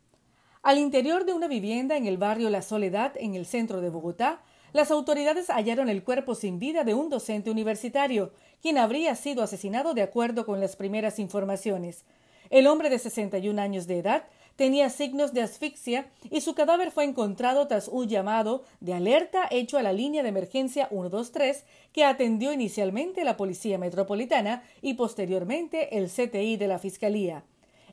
Al 0.62 0.78
interior 0.78 1.24
de 1.24 1.32
una 1.32 1.48
vivienda 1.48 1.96
en 1.96 2.06
el 2.06 2.18
barrio 2.18 2.50
La 2.50 2.62
Soledad, 2.62 3.12
en 3.16 3.34
el 3.34 3.46
centro 3.46 3.80
de 3.80 3.90
Bogotá, 3.90 4.42
las 4.72 4.90
autoridades 4.90 5.50
hallaron 5.50 5.88
el 5.88 6.02
cuerpo 6.02 6.34
sin 6.34 6.58
vida 6.58 6.82
de 6.82 6.94
un 6.94 7.08
docente 7.08 7.50
universitario, 7.50 8.32
quien 8.60 8.78
habría 8.78 9.14
sido 9.14 9.42
asesinado 9.42 9.94
de 9.94 10.02
acuerdo 10.02 10.46
con 10.46 10.60
las 10.60 10.74
primeras 10.74 11.18
informaciones. 11.18 12.04
El 12.50 12.66
hombre 12.66 12.90
de 12.90 12.98
61 12.98 13.60
años 13.60 13.86
de 13.86 13.98
edad 13.98 14.24
tenía 14.56 14.88
signos 14.90 15.32
de 15.32 15.42
asfixia 15.42 16.06
y 16.30 16.40
su 16.40 16.54
cadáver 16.54 16.90
fue 16.90 17.04
encontrado 17.04 17.66
tras 17.66 17.88
un 17.88 18.08
llamado 18.08 18.64
de 18.80 18.94
alerta 18.94 19.46
hecho 19.50 19.78
a 19.78 19.82
la 19.82 19.92
línea 19.92 20.22
de 20.22 20.28
emergencia 20.28 20.88
123 20.88 21.64
que 21.92 22.04
atendió 22.04 22.52
inicialmente 22.52 23.24
la 23.24 23.36
Policía 23.36 23.78
Metropolitana 23.78 24.62
y 24.82 24.94
posteriormente 24.94 25.98
el 25.98 26.08
CTI 26.08 26.56
de 26.56 26.68
la 26.68 26.78
Fiscalía. 26.78 27.44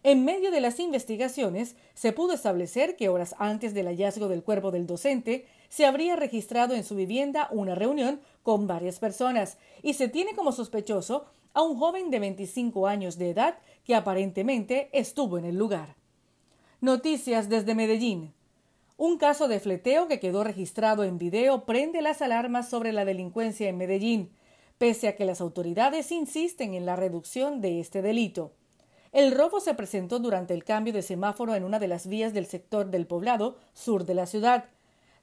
En 0.04 0.26
medio 0.26 0.50
de 0.50 0.62
las 0.62 0.80
investigaciones, 0.80 1.76
se 1.94 2.12
pudo 2.12 2.34
establecer 2.34 2.96
que 2.96 3.10
horas 3.10 3.36
antes 3.38 3.76
del 3.76 3.86
hallazgo 3.86 4.28
del 4.30 4.42
cuerpo 4.42 4.72
del 4.72 4.88
docente, 4.88 5.46
se 5.70 5.86
habría 5.86 6.16
registrado 6.16 6.74
en 6.74 6.84
su 6.84 6.96
vivienda 6.96 7.48
una 7.52 7.76
reunión 7.76 8.20
con 8.42 8.66
varias 8.66 8.98
personas 8.98 9.60
y 9.84 9.94
se 9.94 10.08
tiene 10.08 10.34
como 10.34 10.54
sospechoso 10.54 11.26
a 11.54 11.62
un 11.62 11.78
joven 11.78 12.10
de 12.10 12.20
25 12.20 12.88
años 12.88 13.20
de 13.20 13.30
edad 13.30 13.60
que 13.84 13.94
aparentemente 13.94 14.90
estuvo 14.92 15.38
en 15.38 15.46
el 15.46 15.56
lugar. 15.56 16.01
Noticias 16.84 17.48
desde 17.48 17.76
Medellín. 17.76 18.34
Un 18.98 19.20
caso 19.20 19.48
de 19.48 19.60
fleteo 19.60 20.08
que 20.08 20.20
quedó 20.20 20.44
registrado 20.44 21.04
en 21.04 21.20
video 21.20 21.64
prende 21.66 22.02
las 22.02 22.24
alarmas 22.24 22.72
sobre 22.72 22.92
la 22.92 23.06
delincuencia 23.06 23.70
en 23.70 23.78
Medellín, 23.78 24.32
pese 24.80 25.08
a 25.08 25.16
que 25.16 25.24
las 25.24 25.42
autoridades 25.42 26.12
insisten 26.12 26.74
en 26.74 26.88
la 26.88 26.96
reducción 26.96 27.62
de 27.62 27.80
este 27.80 28.02
delito. 28.02 28.54
El 29.12 29.32
robo 29.32 29.60
se 29.60 29.76
presentó 29.76 30.18
durante 30.18 30.56
el 30.56 30.64
cambio 30.64 30.92
de 30.92 31.04
semáforo 31.04 31.54
en 31.54 31.66
una 31.66 31.78
de 31.78 31.88
las 31.88 32.08
vías 32.08 32.34
del 32.34 32.48
sector 32.48 32.90
del 32.90 33.06
poblado 33.06 33.60
sur 33.74 34.04
de 34.04 34.16
la 34.16 34.26
ciudad. 34.26 34.66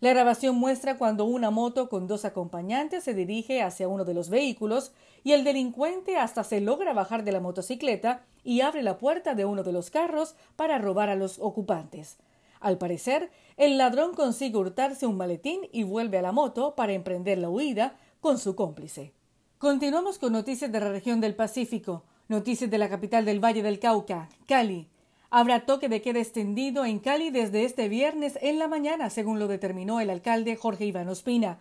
La 0.00 0.10
grabación 0.10 0.56
muestra 0.56 0.96
cuando 0.96 1.24
una 1.24 1.50
moto 1.50 1.88
con 1.88 2.06
dos 2.06 2.24
acompañantes 2.24 3.02
se 3.02 3.14
dirige 3.14 3.62
hacia 3.62 3.88
uno 3.88 4.04
de 4.04 4.14
los 4.14 4.30
vehículos 4.30 4.92
y 5.24 5.32
el 5.32 5.42
delincuente 5.42 6.16
hasta 6.16 6.44
se 6.44 6.60
logra 6.60 6.92
bajar 6.92 7.24
de 7.24 7.32
la 7.32 7.40
motocicleta 7.40 8.22
y 8.44 8.60
abre 8.60 8.82
la 8.84 8.96
puerta 8.96 9.34
de 9.34 9.44
uno 9.44 9.64
de 9.64 9.72
los 9.72 9.90
carros 9.90 10.36
para 10.54 10.78
robar 10.78 11.08
a 11.08 11.16
los 11.16 11.40
ocupantes. 11.40 12.16
Al 12.60 12.78
parecer, 12.78 13.30
el 13.56 13.76
ladrón 13.76 14.14
consigue 14.14 14.56
hurtarse 14.56 15.06
un 15.06 15.16
maletín 15.16 15.62
y 15.72 15.82
vuelve 15.82 16.18
a 16.18 16.22
la 16.22 16.32
moto 16.32 16.76
para 16.76 16.92
emprender 16.92 17.38
la 17.38 17.50
huida 17.50 17.96
con 18.20 18.38
su 18.38 18.54
cómplice. 18.54 19.12
Continuamos 19.58 20.18
con 20.18 20.32
noticias 20.32 20.70
de 20.70 20.78
la 20.78 20.90
región 20.90 21.20
del 21.20 21.34
Pacífico. 21.34 22.04
Noticias 22.28 22.70
de 22.70 22.78
la 22.78 22.88
capital 22.88 23.24
del 23.24 23.42
Valle 23.42 23.62
del 23.62 23.80
Cauca, 23.80 24.28
Cali. 24.46 24.88
Habrá 25.30 25.66
toque 25.66 25.90
de 25.90 26.00
queda 26.00 26.20
extendido 26.20 26.86
en 26.86 27.00
Cali 27.00 27.30
desde 27.30 27.66
este 27.66 27.90
viernes 27.90 28.38
en 28.40 28.58
la 28.58 28.66
mañana, 28.66 29.10
según 29.10 29.38
lo 29.38 29.46
determinó 29.46 30.00
el 30.00 30.08
alcalde 30.08 30.56
Jorge 30.56 30.86
Iván 30.86 31.10
Ospina. 31.10 31.58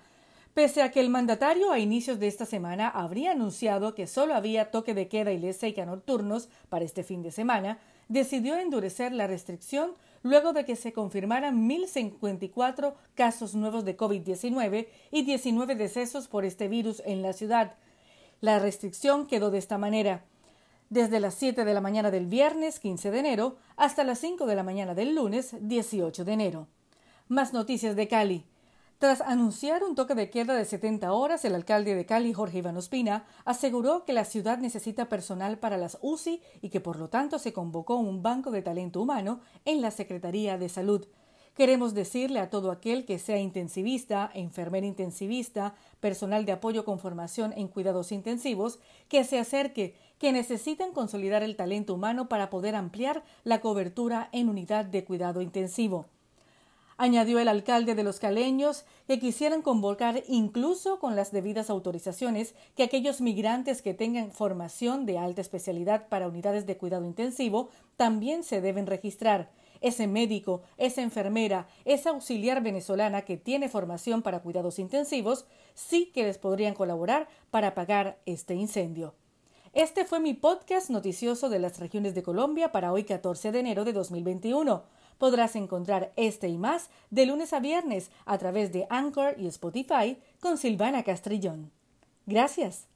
Pese 0.54 0.82
a 0.82 0.90
que 0.90 1.02
el 1.02 1.10
mandatario 1.10 1.74
a 1.74 1.80
inicios 1.80 2.18
de 2.18 2.28
esta 2.28 2.46
semana 2.46 2.88
habría 2.88 3.32
anunciado 3.32 3.94
que 3.94 4.08
solo 4.08 4.36
había 4.36 4.72
toque 4.72 4.94
de 4.94 5.10
queda 5.10 5.34
y 5.34 5.38
ley 5.38 5.54
nocturnos 5.86 6.48
para 6.70 6.86
este 6.86 7.04
fin 7.04 7.22
de 7.24 7.32
semana, 7.32 7.78
decidió 8.08 8.56
endurecer 8.56 9.12
la 9.12 9.28
restricción 9.28 9.92
luego 10.24 10.54
de 10.54 10.64
que 10.64 10.78
se 10.78 10.94
confirmaran 10.94 11.70
1.054 11.70 12.94
casos 13.16 13.54
nuevos 13.54 13.84
de 13.84 13.98
COVID-19 13.98 14.88
y 15.12 15.24
19 15.24 15.76
decesos 15.76 16.30
por 16.30 16.46
este 16.46 16.70
virus 16.70 17.04
en 17.06 17.22
la 17.22 17.34
ciudad. 17.34 17.76
La 18.40 18.60
restricción 18.60 19.28
quedó 19.28 19.52
de 19.52 19.58
esta 19.58 19.78
manera 19.78 20.24
desde 20.90 21.20
las 21.20 21.36
7 21.36 21.66
de 21.66 21.74
la 21.74 21.82
mañana 21.82 22.12
del 22.12 22.28
viernes 22.28 22.80
15 22.80 23.12
de 23.12 23.20
enero 23.20 23.58
hasta 23.76 24.04
las 24.04 24.20
5 24.20 24.46
de 24.46 24.56
la 24.56 24.64
mañana 24.64 24.96
del 24.96 25.16
lunes 25.16 25.56
18 25.60 26.26
de 26.26 26.34
enero. 26.34 26.68
Más 27.28 27.54
noticias 27.54 27.96
de 27.96 28.08
Cali. 28.08 28.46
Tras 29.00 29.22
anunciar 29.22 29.84
un 29.84 29.94
toque 29.94 30.16
de 30.16 30.32
queda 30.32 30.56
de 30.56 30.66
70 30.66 31.14
horas, 31.14 31.46
el 31.46 31.54
alcalde 31.54 31.94
de 31.94 32.08
Cali, 32.08 32.34
Jorge 32.34 32.60
Iván 32.60 32.78
Ospina, 32.78 33.26
aseguró 33.46 34.06
que 34.06 34.14
la 34.14 34.26
ciudad 34.26 34.58
necesita 34.58 35.08
personal 35.08 35.60
para 35.60 35.78
las 35.78 36.00
UCI 36.02 36.42
y 36.62 36.70
que 36.70 36.80
por 36.80 36.98
lo 36.98 37.08
tanto 37.08 37.38
se 37.38 37.54
convocó 37.54 37.98
un 37.98 38.24
banco 38.24 38.50
de 38.50 38.64
talento 38.64 39.00
humano 39.00 39.40
en 39.66 39.82
la 39.82 39.92
Secretaría 39.92 40.58
de 40.58 40.70
Salud. 40.70 41.06
Queremos 41.58 41.96
decirle 41.96 42.40
a 42.40 42.52
todo 42.52 42.70
aquel 42.70 43.04
que 43.04 43.18
sea 43.18 43.40
intensivista, 43.40 44.30
enfermera 44.36 44.86
intensivista, 44.86 45.74
personal 46.00 46.46
de 46.46 46.52
apoyo 46.52 46.86
con 46.86 47.00
formación 47.00 47.52
en 47.58 47.68
cuidados 47.68 48.12
intensivos, 48.12 48.78
que 49.10 49.24
se 49.24 49.40
acerque, 49.40 49.96
que 50.20 50.32
necesitan 50.32 50.92
consolidar 50.92 51.44
el 51.44 51.56
talento 51.56 51.94
humano 51.94 52.28
para 52.30 52.50
poder 52.50 52.76
ampliar 52.76 53.24
la 53.44 53.62
cobertura 53.62 54.30
en 54.32 54.50
unidad 54.50 54.86
de 54.86 55.04
cuidado 55.04 55.42
intensivo. 55.42 56.06
Añadió 57.00 57.38
el 57.38 57.48
alcalde 57.48 57.94
de 57.94 58.04
los 58.04 58.20
caleños 58.20 58.84
que 59.06 59.20
quisieran 59.20 59.62
convocar 59.62 60.24
incluso 60.28 61.00
con 61.00 61.16
las 61.16 61.32
debidas 61.32 61.70
autorizaciones 61.70 62.56
que 62.76 62.82
aquellos 62.82 63.22
migrantes 63.22 63.84
que 63.84 63.94
tengan 63.94 64.32
formación 64.32 65.06
de 65.06 65.20
alta 65.20 65.42
especialidad 65.42 66.08
para 66.10 66.28
unidades 66.28 66.66
de 66.66 66.78
cuidado 66.78 67.06
intensivo 67.06 67.70
también 67.98 68.44
se 68.44 68.62
deben 68.62 68.88
registrar 68.88 69.52
ese 69.80 70.08
médico, 70.08 70.64
esa 70.78 71.04
enfermera, 71.04 71.68
esa 71.86 72.10
auxiliar 72.10 72.64
venezolana 72.64 73.22
que 73.22 73.38
tiene 73.38 73.70
formación 73.70 74.24
para 74.24 74.40
cuidados 74.40 74.80
intensivos, 74.80 75.46
sí 75.76 76.12
que 76.12 76.24
les 76.24 76.40
podrían 76.40 76.74
colaborar 76.74 77.28
para 77.52 77.70
apagar 77.70 78.18
este 78.26 78.56
incendio. 78.56 79.14
Este 79.78 80.06
fue 80.06 80.20
mi 80.20 80.34
podcast 80.34 80.90
noticioso 80.90 81.50
de 81.50 81.60
las 81.60 81.78
regiones 81.78 82.16
de 82.16 82.24
Colombia 82.24 82.72
para 82.72 82.92
hoy 82.92 83.04
14 83.04 83.52
de 83.52 83.60
enero 83.60 83.86
de 83.86 83.94
2021. 83.94 84.82
Podrás 85.20 85.56
encontrar 85.56 86.12
este 86.16 86.48
y 86.48 86.58
más 86.58 86.90
de 87.12 87.28
lunes 87.28 87.54
a 87.54 87.60
viernes 87.60 88.10
a 88.26 88.40
través 88.40 88.74
de 88.74 88.88
Anchor 88.90 89.36
y 89.38 89.46
Spotify 89.46 90.18
con 90.40 90.58
Silvana 90.58 91.04
Castrillón. 91.04 91.72
Gracias. 92.26 92.88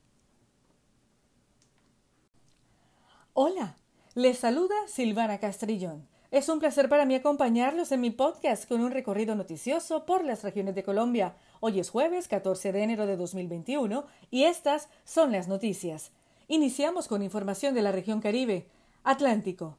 Hola, 3.34 3.76
les 4.16 4.40
saluda 4.40 4.74
Silvana 4.88 5.38
Castrillón. 5.38 6.08
Es 6.32 6.50
un 6.50 6.58
placer 6.58 6.90
para 6.90 7.06
mí 7.06 7.14
acompañarlos 7.14 7.92
en 7.92 8.02
mi 8.02 8.10
podcast 8.10 8.68
con 8.68 8.82
un 8.82 8.90
recorrido 8.90 9.36
noticioso 9.36 10.08
por 10.08 10.26
las 10.26 10.44
regiones 10.44 10.74
de 10.74 10.82
Colombia. 10.82 11.36
Hoy 11.60 11.80
es 11.80 11.92
jueves 11.92 12.28
14 12.28 12.72
de 12.72 12.82
enero 12.82 13.06
de 13.06 13.18
2021 13.18 14.04
y 14.32 14.46
estas 14.46 14.90
son 15.04 15.32
las 15.32 15.48
noticias. 15.48 16.12
Iniciamos 16.54 17.08
con 17.08 17.24
información 17.24 17.74
de 17.74 17.82
la 17.82 17.94
región 17.94 18.20
Caribe. 18.20 18.66
Atlántico. 19.06 19.78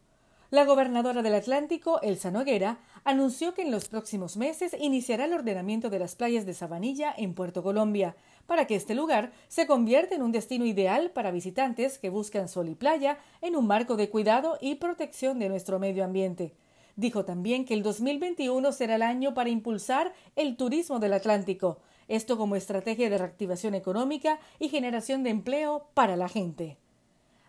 La 0.49 0.65
gobernadora 0.65 1.21
del 1.21 1.35
Atlántico, 1.35 2.01
Elsa 2.01 2.31
Noguera, 2.31 2.79
anunció 3.05 3.53
que 3.53 3.61
en 3.61 3.71
los 3.71 3.89
próximos 3.89 4.39
meses 4.39 4.75
iniciará 4.81 5.27
el 5.27 5.35
ordenamiento 5.35 5.91
de 5.91 5.99
las 5.99 6.17
playas 6.17 6.47
de 6.47 6.55
Sabanilla 6.55 7.15
en 7.15 7.35
Puerto 7.35 7.63
Colombia, 7.63 8.17
para 8.47 8.67
que 8.67 8.75
este 8.75 8.95
lugar 8.95 9.33
se 9.49 9.67
convierta 9.67 10.15
en 10.15 10.23
un 10.23 10.33
destino 10.33 10.65
ideal 10.65 11.11
para 11.11 11.31
visitantes 11.31 11.99
que 11.99 12.09
buscan 12.09 12.49
sol 12.49 12.71
y 12.71 12.75
playa 12.75 13.19
en 13.43 13.55
un 13.55 13.67
marco 13.67 13.97
de 13.97 14.09
cuidado 14.09 14.57
y 14.59 14.77
protección 14.77 15.39
de 15.41 15.51
nuestro 15.51 15.79
medio 15.79 16.07
ambiente. 16.07 16.55
Dijo 16.97 17.27
también 17.27 17.67
que 17.67 17.75
el 17.75 17.83
2021 17.83 18.73
será 18.73 18.95
el 18.95 19.03
año 19.03 19.35
para 19.35 19.51
impulsar 19.51 20.15
el 20.37 20.57
turismo 20.57 21.01
del 21.01 21.13
Atlántico, 21.13 21.81
esto 22.15 22.37
como 22.37 22.57
estrategia 22.57 23.09
de 23.09 23.17
reactivación 23.17 23.75
económica 23.75 24.39
y 24.59 24.69
generación 24.69 25.23
de 25.23 25.31
empleo 25.31 25.87
para 25.95 26.17
la 26.17 26.29
gente. 26.29 26.77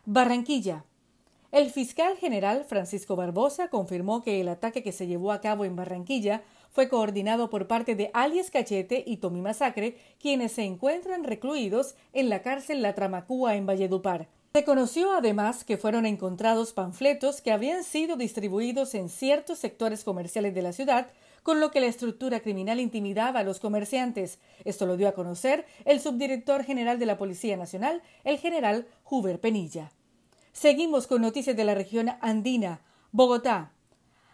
Barranquilla. 0.06 0.86
El 1.52 1.70
fiscal 1.70 2.18
general 2.18 2.66
Francisco 2.66 3.16
Barbosa 3.16 3.68
confirmó 3.68 4.24
que 4.24 4.40
el 4.42 4.48
ataque 4.48 4.82
que 4.82 4.94
se 4.94 5.06
llevó 5.06 5.34
a 5.34 5.42
cabo 5.42 5.66
en 5.66 5.76
Barranquilla 5.76 6.44
fue 6.72 6.88
coordinado 6.88 7.50
por 7.50 7.68
parte 7.68 7.94
de 7.96 8.10
alias 8.14 8.50
Cachete 8.52 9.04
y 9.06 9.18
Tommy 9.18 9.42
Masacre, 9.42 9.98
quienes 10.18 10.54
se 10.54 10.64
encuentran 10.64 11.26
recluidos 11.26 11.96
en 12.14 12.30
la 12.30 12.42
cárcel 12.42 12.82
La 12.82 12.96
Tramacúa 12.96 13.56
en 13.56 13.66
Valledupar. 13.66 14.30
Se 14.56 14.66
conoció 14.66 15.12
además 15.14 15.64
que 15.64 15.78
fueron 15.78 16.06
encontrados 16.06 16.74
panfletos 16.74 17.42
que 17.42 17.52
habían 17.52 17.84
sido 17.84 18.18
distribuidos 18.18 18.94
en 18.94 19.10
ciertos 19.10 19.58
sectores 19.58 20.04
comerciales 20.04 20.54
de 20.54 20.62
la 20.62 20.74
ciudad, 20.74 21.08
con 21.42 21.60
lo 21.60 21.72
que 21.72 21.80
la 21.80 21.88
estructura 21.88 22.40
criminal 22.40 22.80
intimidaba 22.80 23.40
a 23.40 23.44
los 23.44 23.60
comerciantes. 23.60 24.38
Esto 24.64 24.86
lo 24.86 24.96
dio 24.96 25.08
a 25.08 25.14
conocer 25.14 25.66
el 25.86 26.00
subdirector 26.00 26.64
general 26.66 27.00
de 27.00 27.08
la 27.08 27.18
Policía 27.18 27.58
Nacional, 27.58 28.04
el 28.24 28.38
general 28.38 28.86
Huber 29.10 29.42
Penilla. 29.42 29.92
Seguimos 30.52 31.08
con 31.08 31.24
noticias 31.24 31.58
de 31.58 31.66
la 31.66 31.74
región 31.74 32.12
andina. 32.22 32.82
Bogotá. 33.12 33.72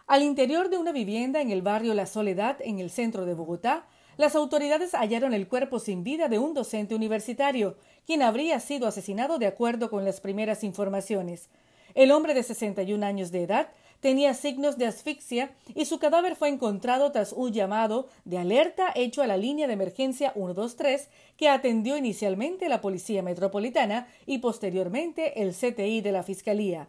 Al 0.05 0.21
interior 0.21 0.69
de 0.69 0.79
una 0.79 0.91
vivienda 0.91 1.39
en 1.39 1.49
el 1.49 1.61
barrio 1.61 1.93
La 1.93 2.05
Soledad, 2.05 2.57
en 2.59 2.79
el 2.79 2.89
centro 2.89 3.25
de 3.25 3.35
Bogotá, 3.35 3.87
las 4.19 4.35
autoridades 4.35 4.95
hallaron 4.95 5.33
el 5.33 5.47
cuerpo 5.47 5.79
sin 5.79 6.03
vida 6.03 6.27
de 6.27 6.39
un 6.39 6.53
docente 6.53 6.93
universitario, 6.93 7.77
quien 8.09 8.23
habría 8.23 8.59
sido 8.59 8.87
asesinado 8.87 9.37
de 9.37 9.45
acuerdo 9.45 9.91
con 9.91 10.03
las 10.03 10.19
primeras 10.19 10.63
informaciones. 10.63 11.47
El 11.93 12.09
hombre 12.09 12.33
de 12.33 12.41
61 12.41 13.05
años 13.05 13.31
de 13.31 13.43
edad 13.43 13.69
tenía 13.99 14.33
signos 14.33 14.79
de 14.79 14.87
asfixia 14.87 15.51
y 15.75 15.85
su 15.85 15.99
cadáver 15.99 16.35
fue 16.35 16.49
encontrado 16.49 17.11
tras 17.11 17.33
un 17.33 17.53
llamado 17.53 18.07
de 18.25 18.39
alerta 18.39 18.91
hecho 18.95 19.21
a 19.21 19.27
la 19.27 19.37
línea 19.37 19.67
de 19.67 19.73
emergencia 19.73 20.31
123 20.33 21.07
que 21.37 21.49
atendió 21.49 21.97
inicialmente 21.97 22.67
la 22.67 22.81
Policía 22.81 23.21
Metropolitana 23.21 24.07
y 24.25 24.39
posteriormente 24.39 25.43
el 25.43 25.53
CTI 25.53 26.01
de 26.01 26.11
la 26.11 26.23
Fiscalía. 26.23 26.87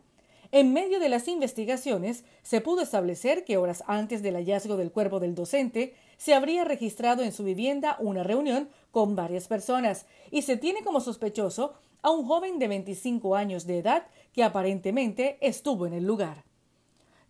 En 0.53 0.73
medio 0.73 1.01
de 1.01 1.11
las 1.11 1.29
investigaciones, 1.29 2.25
se 2.43 2.63
pudo 2.63 2.81
establecer 2.81 3.45
que 3.45 3.59
horas 3.59 3.85
antes 3.87 4.23
del 4.23 4.37
hallazgo 4.37 4.79
del 4.79 4.91
cuerpo 4.91 5.21
del 5.21 5.37
docente, 5.37 5.95
se 6.21 6.35
habría 6.35 6.65
registrado 6.65 7.23
en 7.23 7.33
su 7.33 7.45
vivienda 7.45 7.97
una 7.99 8.23
reunión 8.23 8.69
con 8.91 9.17
varias 9.17 9.49
personas 9.49 10.05
y 10.31 10.43
se 10.43 10.59
tiene 10.59 10.85
como 10.85 11.01
sospechoso 11.01 11.73
a 12.03 12.11
un 12.11 12.27
joven 12.27 12.59
de 12.59 12.69
25 12.69 13.37
años 13.37 13.67
de 13.67 13.79
edad 13.79 14.07
que 14.35 14.45
aparentemente 14.45 15.39
estuvo 15.41 15.87
en 15.87 15.95
el 15.95 16.05
lugar. 16.05 16.45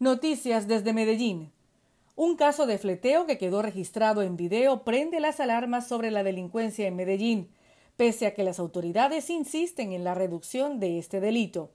Noticias 0.01 0.67
desde 0.67 0.93
Medellín. 0.93 1.53
Un 2.17 2.35
caso 2.35 2.67
de 2.67 2.79
fleteo 2.79 3.27
que 3.27 3.39
quedó 3.39 3.63
registrado 3.63 4.23
en 4.23 4.37
video 4.37 4.83
prende 4.83 5.21
las 5.21 5.39
alarmas 5.39 5.87
sobre 5.87 6.11
la 6.11 6.25
delincuencia 6.25 6.89
en 6.89 6.97
Medellín, 6.97 7.49
pese 7.97 8.27
a 8.27 8.35
que 8.35 8.43
las 8.43 8.59
autoridades 8.59 9.31
insisten 9.31 9.93
en 9.93 10.03
la 10.03 10.15
reducción 10.15 10.81
de 10.81 10.99
este 10.99 11.21
delito. 11.21 11.71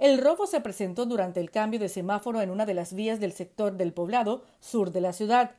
El 0.00 0.18
robo 0.18 0.48
se 0.48 0.60
presentó 0.60 1.06
durante 1.06 1.38
el 1.38 1.52
cambio 1.52 1.78
de 1.78 1.88
semáforo 1.88 2.40
en 2.40 2.50
una 2.50 2.66
de 2.66 2.74
las 2.74 2.94
vías 2.94 3.20
del 3.20 3.32
sector 3.32 3.76
del 3.76 3.92
poblado 3.92 4.42
sur 4.58 4.90
de 4.90 5.00
la 5.00 5.12
ciudad. 5.12 5.52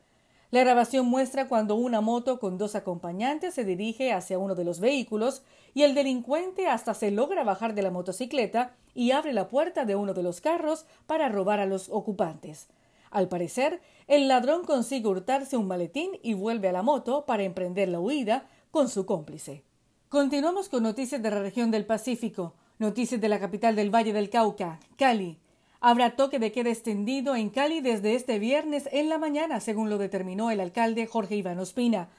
La 0.51 0.62
grabación 0.62 1.06
muestra 1.06 1.48
cuando 1.48 1.75
una 1.75 2.01
moto 2.01 2.39
con 2.39 2.58
dos 2.58 2.74
acompañantes 2.74 3.53
se 3.53 3.65
dirige 3.65 4.13
hacia 4.13 4.39
uno 4.39 4.56
de 4.56 4.63
los 4.63 4.79
vehículos 4.79 5.44
y 5.75 5.84
el 5.84 5.94
delincuente 5.94 6.65
hasta 6.65 6.96
se 6.96 7.12
logra 7.12 7.44
bajar 7.44 7.75
de 7.75 7.84
la 7.84 7.91
motocicleta 7.91 8.74
y 8.96 9.12
abre 9.12 9.32
la 9.34 9.48
puerta 9.48 9.86
de 9.86 9.96
uno 9.96 10.15
de 10.15 10.24
los 10.24 10.41
carros 10.41 10.88
para 11.06 11.29
robar 11.29 11.60
a 11.60 11.68
los 11.68 11.89
ocupantes. 11.89 12.68
Al 13.12 13.27
parecer, 13.27 13.79
el 14.08 14.27
ladrón 14.27 14.65
consigue 14.65 15.08
hurtarse 15.08 15.56
un 15.56 15.68
maletín 15.68 16.12
y 16.24 16.34
vuelve 16.34 16.68
a 16.70 16.72
la 16.72 16.82
moto 16.82 17.25
para 17.27 17.44
emprender 17.44 17.89
la 17.89 18.00
huida 18.00 18.48
con 18.72 18.89
su 18.89 19.06
cómplice. 19.06 19.63
Continuamos 20.10 20.68
con 20.68 20.82
noticias 20.82 21.22
de 21.22 21.29
la 21.29 21.39
región 21.39 21.70
del 21.70 21.86
Pacífico, 21.86 22.56
noticias 22.79 23.22
de 23.22 23.29
la 23.29 23.39
capital 23.39 23.75
del 23.75 23.94
Valle 23.94 24.13
del 24.13 24.32
Cauca, 24.32 24.79
Cali. 24.98 25.38
Habrá 25.81 26.17
toque 26.17 26.39
de 26.39 26.51
queda 26.51 26.71
extendido 26.71 27.38
en 27.38 27.50
Cali 27.50 27.79
desde 27.79 28.15
este 28.15 28.38
viernes 28.38 28.89
en 28.91 29.07
la 29.07 29.17
mañana, 29.17 29.62
según 29.62 29.89
lo 29.89 29.98
determinó 29.98 30.51
el 30.51 30.59
alcalde 30.59 31.07
Jorge 31.07 31.38
Iván 31.38 31.57
Ospina. 31.57 32.09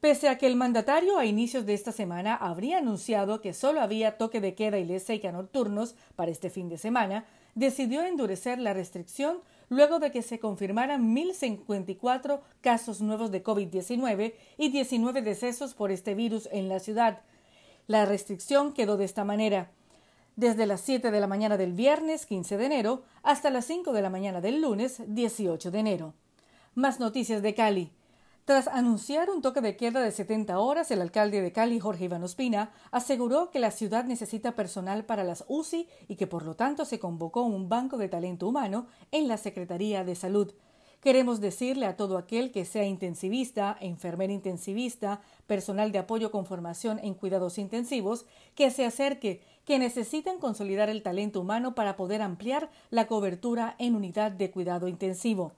Pese 0.00 0.28
a 0.28 0.36
que 0.36 0.48
el 0.48 0.56
mandatario 0.56 1.16
a 1.16 1.24
inicios 1.24 1.64
de 1.64 1.74
esta 1.74 1.92
semana 1.92 2.34
habría 2.34 2.78
anunciado 2.78 3.40
que 3.40 3.54
solo 3.54 3.80
había 3.80 4.18
toque 4.18 4.40
de 4.40 4.56
queda 4.56 4.78
y 4.78 4.84
ley 4.84 5.00
nocturnos 5.32 5.94
para 6.16 6.32
este 6.32 6.50
fin 6.50 6.68
de 6.68 6.76
semana, 6.76 7.24
decidió 7.54 8.02
endurecer 8.02 8.58
la 8.58 8.72
restricción 8.72 9.38
luego 9.68 10.00
de 10.00 10.10
que 10.10 10.22
se 10.22 10.40
confirmaran 10.40 11.14
1.054 11.14 12.40
casos 12.62 13.00
nuevos 13.00 13.30
de 13.30 13.44
COVID-19 13.44 14.34
y 14.58 14.70
19 14.70 15.22
decesos 15.22 15.74
por 15.74 15.92
este 15.92 16.16
virus 16.16 16.48
en 16.50 16.68
la 16.68 16.80
ciudad. 16.80 17.20
La 17.86 18.06
restricción 18.06 18.72
quedó 18.72 18.96
de 18.96 19.04
esta 19.04 19.24
manera 19.24 19.70
desde 20.36 20.66
las 20.66 20.80
7 20.80 21.10
de 21.10 21.20
la 21.20 21.26
mañana 21.26 21.56
del 21.56 21.72
viernes 21.72 22.26
15 22.26 22.56
de 22.56 22.66
enero 22.66 23.02
hasta 23.22 23.50
las 23.50 23.66
5 23.66 23.92
de 23.92 24.02
la 24.02 24.10
mañana 24.10 24.40
del 24.40 24.60
lunes 24.60 25.02
18 25.06 25.70
de 25.70 25.78
enero. 25.78 26.14
Más 26.74 27.00
noticias 27.00 27.42
de 27.42 27.54
Cali. 27.54 27.92
Tras 28.44 28.68
anunciar 28.68 29.30
un 29.30 29.40
toque 29.40 29.62
de 29.62 29.74
queda 29.74 30.02
de 30.02 30.10
70 30.10 30.58
horas, 30.58 30.90
el 30.90 31.00
alcalde 31.00 31.40
de 31.40 31.52
Cali, 31.52 31.80
Jorge 31.80 32.04
Iván 32.04 32.24
Ospina, 32.24 32.72
aseguró 32.90 33.50
que 33.50 33.58
la 33.58 33.70
ciudad 33.70 34.04
necesita 34.04 34.54
personal 34.54 35.06
para 35.06 35.24
las 35.24 35.44
UCI 35.48 35.88
y 36.08 36.16
que 36.16 36.26
por 36.26 36.44
lo 36.44 36.54
tanto 36.54 36.84
se 36.84 36.98
convocó 36.98 37.42
un 37.42 37.70
banco 37.70 37.96
de 37.96 38.08
talento 38.10 38.46
humano 38.46 38.86
en 39.12 39.28
la 39.28 39.38
Secretaría 39.38 40.04
de 40.04 40.14
Salud. 40.14 40.52
Queremos 41.04 41.42
decirle 41.42 41.84
a 41.84 41.96
todo 41.96 42.16
aquel 42.16 42.50
que 42.50 42.64
sea 42.64 42.84
intensivista, 42.84 43.76
enfermera 43.78 44.32
intensivista, 44.32 45.20
personal 45.46 45.92
de 45.92 45.98
apoyo 45.98 46.30
con 46.30 46.46
formación 46.46 46.98
en 46.98 47.12
cuidados 47.12 47.58
intensivos, 47.58 48.24
que 48.54 48.70
se 48.70 48.86
acerque, 48.86 49.42
que 49.64 49.78
necesitan 49.78 50.38
consolidar 50.38 50.90
el 50.90 51.02
talento 51.02 51.40
humano 51.40 51.74
para 51.74 51.96
poder 51.96 52.22
ampliar 52.22 52.70
la 52.90 53.06
cobertura 53.06 53.76
en 53.78 53.96
unidad 53.96 54.30
de 54.32 54.50
cuidado 54.50 54.88
intensivo. 54.88 55.52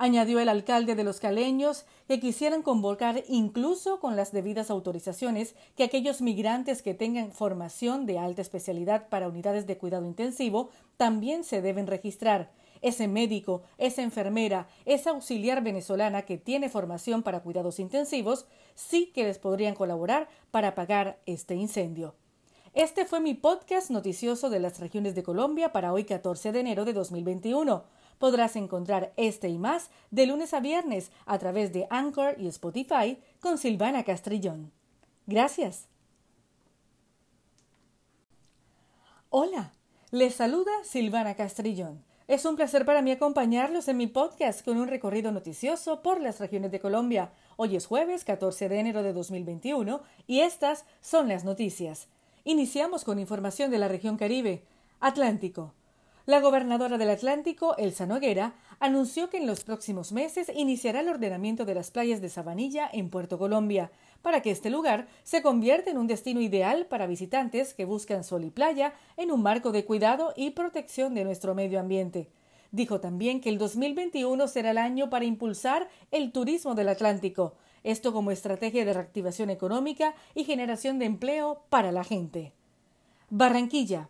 Añadió 0.00 0.38
el 0.38 0.48
alcalde 0.48 0.94
de 0.94 1.02
los 1.02 1.18
caleños 1.18 1.84
que 2.06 2.20
quisieran 2.20 2.62
convocar 2.62 3.24
incluso 3.28 3.98
con 3.98 4.14
las 4.14 4.30
debidas 4.30 4.70
autorizaciones 4.70 5.56
que 5.76 5.82
aquellos 5.82 6.22
migrantes 6.22 6.82
que 6.82 6.94
tengan 6.94 7.32
formación 7.32 8.06
de 8.06 8.20
alta 8.20 8.40
especialidad 8.40 9.08
para 9.08 9.26
unidades 9.26 9.66
de 9.66 9.76
cuidado 9.76 10.06
intensivo 10.06 10.70
también 10.96 11.42
se 11.42 11.62
deben 11.62 11.88
registrar. 11.88 12.52
Ese 12.80 13.08
médico, 13.08 13.62
esa 13.76 14.02
enfermera, 14.02 14.68
esa 14.84 15.10
auxiliar 15.10 15.64
venezolana 15.64 16.22
que 16.22 16.38
tiene 16.38 16.68
formación 16.68 17.24
para 17.24 17.40
cuidados 17.40 17.80
intensivos, 17.80 18.46
sí 18.76 19.10
que 19.12 19.24
les 19.24 19.40
podrían 19.40 19.74
colaborar 19.74 20.28
para 20.52 20.68
apagar 20.68 21.18
este 21.26 21.56
incendio. 21.56 22.14
Este 22.78 23.04
fue 23.04 23.18
mi 23.18 23.34
podcast 23.34 23.90
noticioso 23.90 24.50
de 24.50 24.60
las 24.60 24.78
regiones 24.78 25.16
de 25.16 25.24
Colombia 25.24 25.72
para 25.72 25.92
hoy 25.92 26.04
14 26.04 26.52
de 26.52 26.60
enero 26.60 26.84
de 26.84 26.92
2021. 26.92 27.82
Podrás 28.20 28.54
encontrar 28.54 29.12
este 29.16 29.48
y 29.48 29.58
más 29.58 29.90
de 30.12 30.26
lunes 30.26 30.54
a 30.54 30.60
viernes 30.60 31.10
a 31.26 31.40
través 31.40 31.72
de 31.72 31.88
Anchor 31.90 32.36
y 32.38 32.46
Spotify 32.46 33.18
con 33.40 33.58
Silvana 33.58 34.04
Castrillón. 34.04 34.70
Gracias. 35.26 35.88
Hola, 39.28 39.72
les 40.12 40.36
saluda 40.36 40.70
Silvana 40.84 41.34
Castrillón. 41.34 42.04
Es 42.28 42.44
un 42.44 42.54
placer 42.54 42.84
para 42.84 43.02
mí 43.02 43.10
acompañarlos 43.10 43.88
en 43.88 43.96
mi 43.96 44.06
podcast 44.06 44.64
con 44.64 44.76
un 44.76 44.86
recorrido 44.86 45.32
noticioso 45.32 46.00
por 46.00 46.20
las 46.20 46.38
regiones 46.38 46.70
de 46.70 46.78
Colombia. 46.78 47.32
Hoy 47.56 47.74
es 47.74 47.86
jueves 47.86 48.22
14 48.22 48.68
de 48.68 48.78
enero 48.78 49.02
de 49.02 49.12
2021 49.12 50.00
y 50.28 50.42
estas 50.42 50.84
son 51.00 51.26
las 51.26 51.42
noticias. 51.42 52.06
Iniciamos 52.44 53.04
con 53.04 53.18
información 53.18 53.70
de 53.70 53.78
la 53.78 53.88
región 53.88 54.16
Caribe. 54.16 54.62
Atlántico. 55.00 55.74
La 56.26 56.40
gobernadora 56.40 56.98
del 56.98 57.10
Atlántico, 57.10 57.76
Elsa 57.78 58.04
Noguera, 58.04 58.54
anunció 58.80 59.30
que 59.30 59.38
en 59.38 59.46
los 59.46 59.64
próximos 59.64 60.12
meses 60.12 60.52
iniciará 60.54 61.00
el 61.00 61.08
ordenamiento 61.08 61.64
de 61.64 61.74
las 61.74 61.90
playas 61.90 62.20
de 62.20 62.28
Sabanilla 62.28 62.88
en 62.92 63.08
Puerto 63.08 63.38
Colombia, 63.38 63.90
para 64.20 64.42
que 64.42 64.50
este 64.50 64.68
lugar 64.68 65.08
se 65.22 65.40
convierta 65.40 65.90
en 65.90 65.98
un 65.98 66.06
destino 66.06 66.40
ideal 66.40 66.86
para 66.86 67.06
visitantes 67.06 67.72
que 67.74 67.86
buscan 67.86 68.24
sol 68.24 68.44
y 68.44 68.50
playa 68.50 68.92
en 69.16 69.32
un 69.32 69.42
marco 69.42 69.72
de 69.72 69.84
cuidado 69.84 70.34
y 70.36 70.50
protección 70.50 71.14
de 71.14 71.24
nuestro 71.24 71.54
medio 71.54 71.80
ambiente. 71.80 72.28
Dijo 72.70 73.00
también 73.00 73.40
que 73.40 73.48
el 73.48 73.56
2021 73.56 74.48
será 74.48 74.72
el 74.72 74.78
año 74.78 75.08
para 75.08 75.24
impulsar 75.24 75.88
el 76.10 76.32
turismo 76.32 76.74
del 76.74 76.90
Atlántico, 76.90 77.54
esto 77.90 78.12
como 78.12 78.30
estrategia 78.30 78.84
de 78.84 78.92
reactivación 78.92 79.50
económica 79.50 80.14
y 80.34 80.44
generación 80.44 80.98
de 80.98 81.06
empleo 81.06 81.62
para 81.70 81.90
la 81.90 82.04
gente. 82.04 82.52
Barranquilla. 83.30 84.08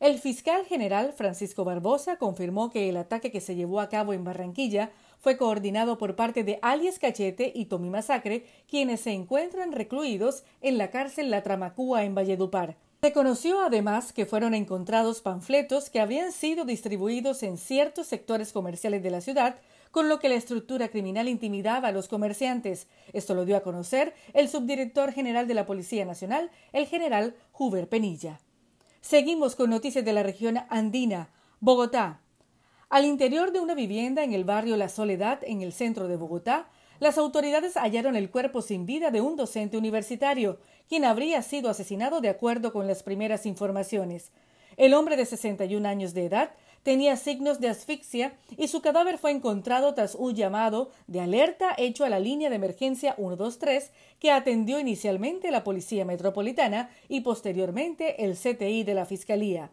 El 0.00 0.18
fiscal 0.18 0.64
general 0.64 1.12
Francisco 1.12 1.62
Barbosa 1.62 2.16
confirmó 2.16 2.70
que 2.70 2.88
el 2.88 2.96
ataque 2.96 3.30
que 3.30 3.40
se 3.40 3.54
llevó 3.54 3.80
a 3.80 3.88
cabo 3.88 4.14
en 4.14 4.24
Barranquilla 4.24 4.90
fue 5.20 5.36
coordinado 5.36 5.98
por 5.98 6.16
parte 6.16 6.42
de 6.42 6.58
alias 6.62 6.98
Cachete 6.98 7.52
y 7.54 7.66
Tommy 7.66 7.90
Masacre, 7.90 8.44
quienes 8.66 9.02
se 9.02 9.12
encuentran 9.12 9.72
recluidos 9.72 10.42
en 10.60 10.78
la 10.78 10.90
cárcel 10.90 11.30
La 11.30 11.42
Tramacúa 11.42 12.04
en 12.04 12.14
Valledupar. 12.16 12.76
Se 13.02 13.12
conoció 13.12 13.60
además 13.60 14.12
que 14.12 14.26
fueron 14.26 14.54
encontrados 14.54 15.20
panfletos 15.22 15.90
que 15.90 16.00
habían 16.00 16.32
sido 16.32 16.64
distribuidos 16.64 17.42
en 17.42 17.58
ciertos 17.58 18.06
sectores 18.06 18.52
comerciales 18.52 19.02
de 19.02 19.10
la 19.10 19.20
ciudad, 19.20 19.56
con 19.92 20.08
lo 20.08 20.18
que 20.18 20.28
la 20.28 20.34
estructura 20.34 20.88
criminal 20.88 21.28
intimidaba 21.28 21.88
a 21.88 21.92
los 21.92 22.08
comerciantes. 22.08 22.88
Esto 23.12 23.34
lo 23.34 23.44
dio 23.44 23.56
a 23.56 23.62
conocer 23.62 24.14
el 24.32 24.48
subdirector 24.48 25.12
general 25.12 25.46
de 25.46 25.54
la 25.54 25.66
Policía 25.66 26.04
Nacional, 26.04 26.50
el 26.72 26.86
general 26.86 27.36
Huber 27.52 27.88
Penilla. 27.88 28.40
Seguimos 29.00 29.54
con 29.54 29.70
noticias 29.70 30.04
de 30.04 30.12
la 30.12 30.24
región 30.24 30.58
andina. 30.68 31.30
Bogotá. 31.60 32.20
Al 32.88 33.04
interior 33.04 33.52
de 33.52 33.60
una 33.60 33.74
vivienda 33.74 34.24
en 34.24 34.32
el 34.32 34.44
barrio 34.44 34.76
La 34.76 34.88
Soledad, 34.88 35.38
en 35.42 35.62
el 35.62 35.72
centro 35.72 36.08
de 36.08 36.16
Bogotá, 36.16 36.68
las 36.98 37.18
autoridades 37.18 37.74
hallaron 37.74 38.16
el 38.16 38.30
cuerpo 38.30 38.62
sin 38.62 38.86
vida 38.86 39.10
de 39.10 39.20
un 39.20 39.36
docente 39.36 39.76
universitario, 39.76 40.58
quien 40.88 41.04
habría 41.04 41.42
sido 41.42 41.68
asesinado 41.68 42.20
de 42.20 42.28
acuerdo 42.28 42.72
con 42.72 42.86
las 42.86 43.02
primeras 43.02 43.44
informaciones. 43.44 44.30
El 44.76 44.94
hombre 44.94 45.16
de 45.16 45.26
61 45.26 45.86
años 45.86 46.14
de 46.14 46.26
edad 46.26 46.50
tenía 46.82 47.16
signos 47.16 47.60
de 47.60 47.68
asfixia 47.68 48.34
y 48.56 48.68
su 48.68 48.80
cadáver 48.80 49.18
fue 49.18 49.30
encontrado 49.30 49.94
tras 49.94 50.14
un 50.14 50.34
llamado 50.34 50.90
de 51.06 51.20
alerta 51.20 51.74
hecho 51.78 52.04
a 52.04 52.08
la 52.08 52.18
línea 52.18 52.50
de 52.50 52.56
emergencia 52.56 53.14
123 53.16 53.90
que 54.18 54.30
atendió 54.30 54.78
inicialmente 54.78 55.50
la 55.50 55.64
Policía 55.64 56.04
Metropolitana 56.04 56.90
y 57.08 57.20
posteriormente 57.20 58.24
el 58.24 58.36
CTI 58.36 58.84
de 58.84 58.94
la 58.94 59.06
Fiscalía. 59.06 59.70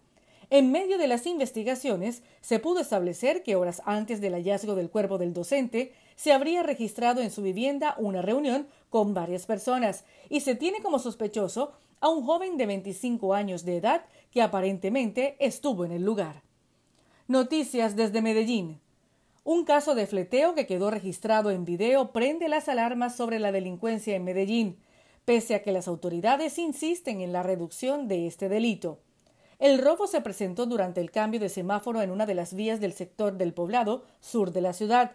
En 0.51 0.71
medio 0.71 0.97
de 0.97 1.07
las 1.07 1.27
investigaciones, 1.27 2.23
se 2.41 2.57
pudo 2.57 2.79
establecer 2.79 3.43
que 3.43 3.55
horas 3.55 3.83
antes 3.85 4.19
del 4.19 4.33
hallazgo 4.33 4.73
del 4.73 4.89
cuerpo 4.89 5.19
del 5.19 5.31
docente, 5.31 5.93
se 6.15 6.33
habría 6.33 6.63
registrado 6.63 7.21
en 7.21 7.29
su 7.29 7.43
vivienda 7.43 7.93
una 7.99 8.23
reunión 8.23 8.67
con 8.89 9.13
varias 9.13 9.45
personas 9.45 10.05
y 10.27 10.39
se 10.39 10.55
tiene 10.55 10.81
como 10.81 10.97
sospechoso 10.97 11.73
a 12.01 12.09
un 12.09 12.25
joven 12.25 12.57
de 12.57 12.65
25 12.65 13.35
años 13.35 13.63
de 13.63 13.77
edad 13.77 14.05
que 14.31 14.41
aparentemente 14.41 15.35
estuvo 15.39 15.85
en 15.85 15.91
el 15.91 16.03
lugar. 16.03 16.48
Noticias 17.29 17.95
desde 17.95 18.23
Medellín. 18.23 18.81
Un 19.43 19.63
caso 19.63 19.93
de 19.93 20.07
fleteo 20.07 20.55
que 20.55 20.65
quedó 20.65 20.89
registrado 20.89 21.51
en 21.51 21.63
video 21.63 22.11
prende 22.11 22.49
las 22.49 22.67
alarmas 22.67 23.15
sobre 23.15 23.37
la 23.37 23.51
delincuencia 23.51 24.15
en 24.15 24.23
Medellín, 24.23 24.79
pese 25.25 25.53
a 25.53 25.61
que 25.61 25.71
las 25.71 25.87
autoridades 25.87 26.57
insisten 26.57 27.21
en 27.21 27.31
la 27.31 27.43
reducción 27.43 28.07
de 28.07 28.25
este 28.25 28.49
delito. 28.49 28.97
El 29.59 29.77
robo 29.77 30.07
se 30.07 30.21
presentó 30.21 30.65
durante 30.65 31.01
el 31.01 31.11
cambio 31.11 31.39
de 31.39 31.49
semáforo 31.49 32.01
en 32.01 32.09
una 32.09 32.25
de 32.25 32.33
las 32.33 32.55
vías 32.55 32.79
del 32.79 32.93
sector 32.93 33.37
del 33.37 33.53
poblado 33.53 34.05
sur 34.19 34.51
de 34.51 34.61
la 34.61 34.73
ciudad. 34.73 35.11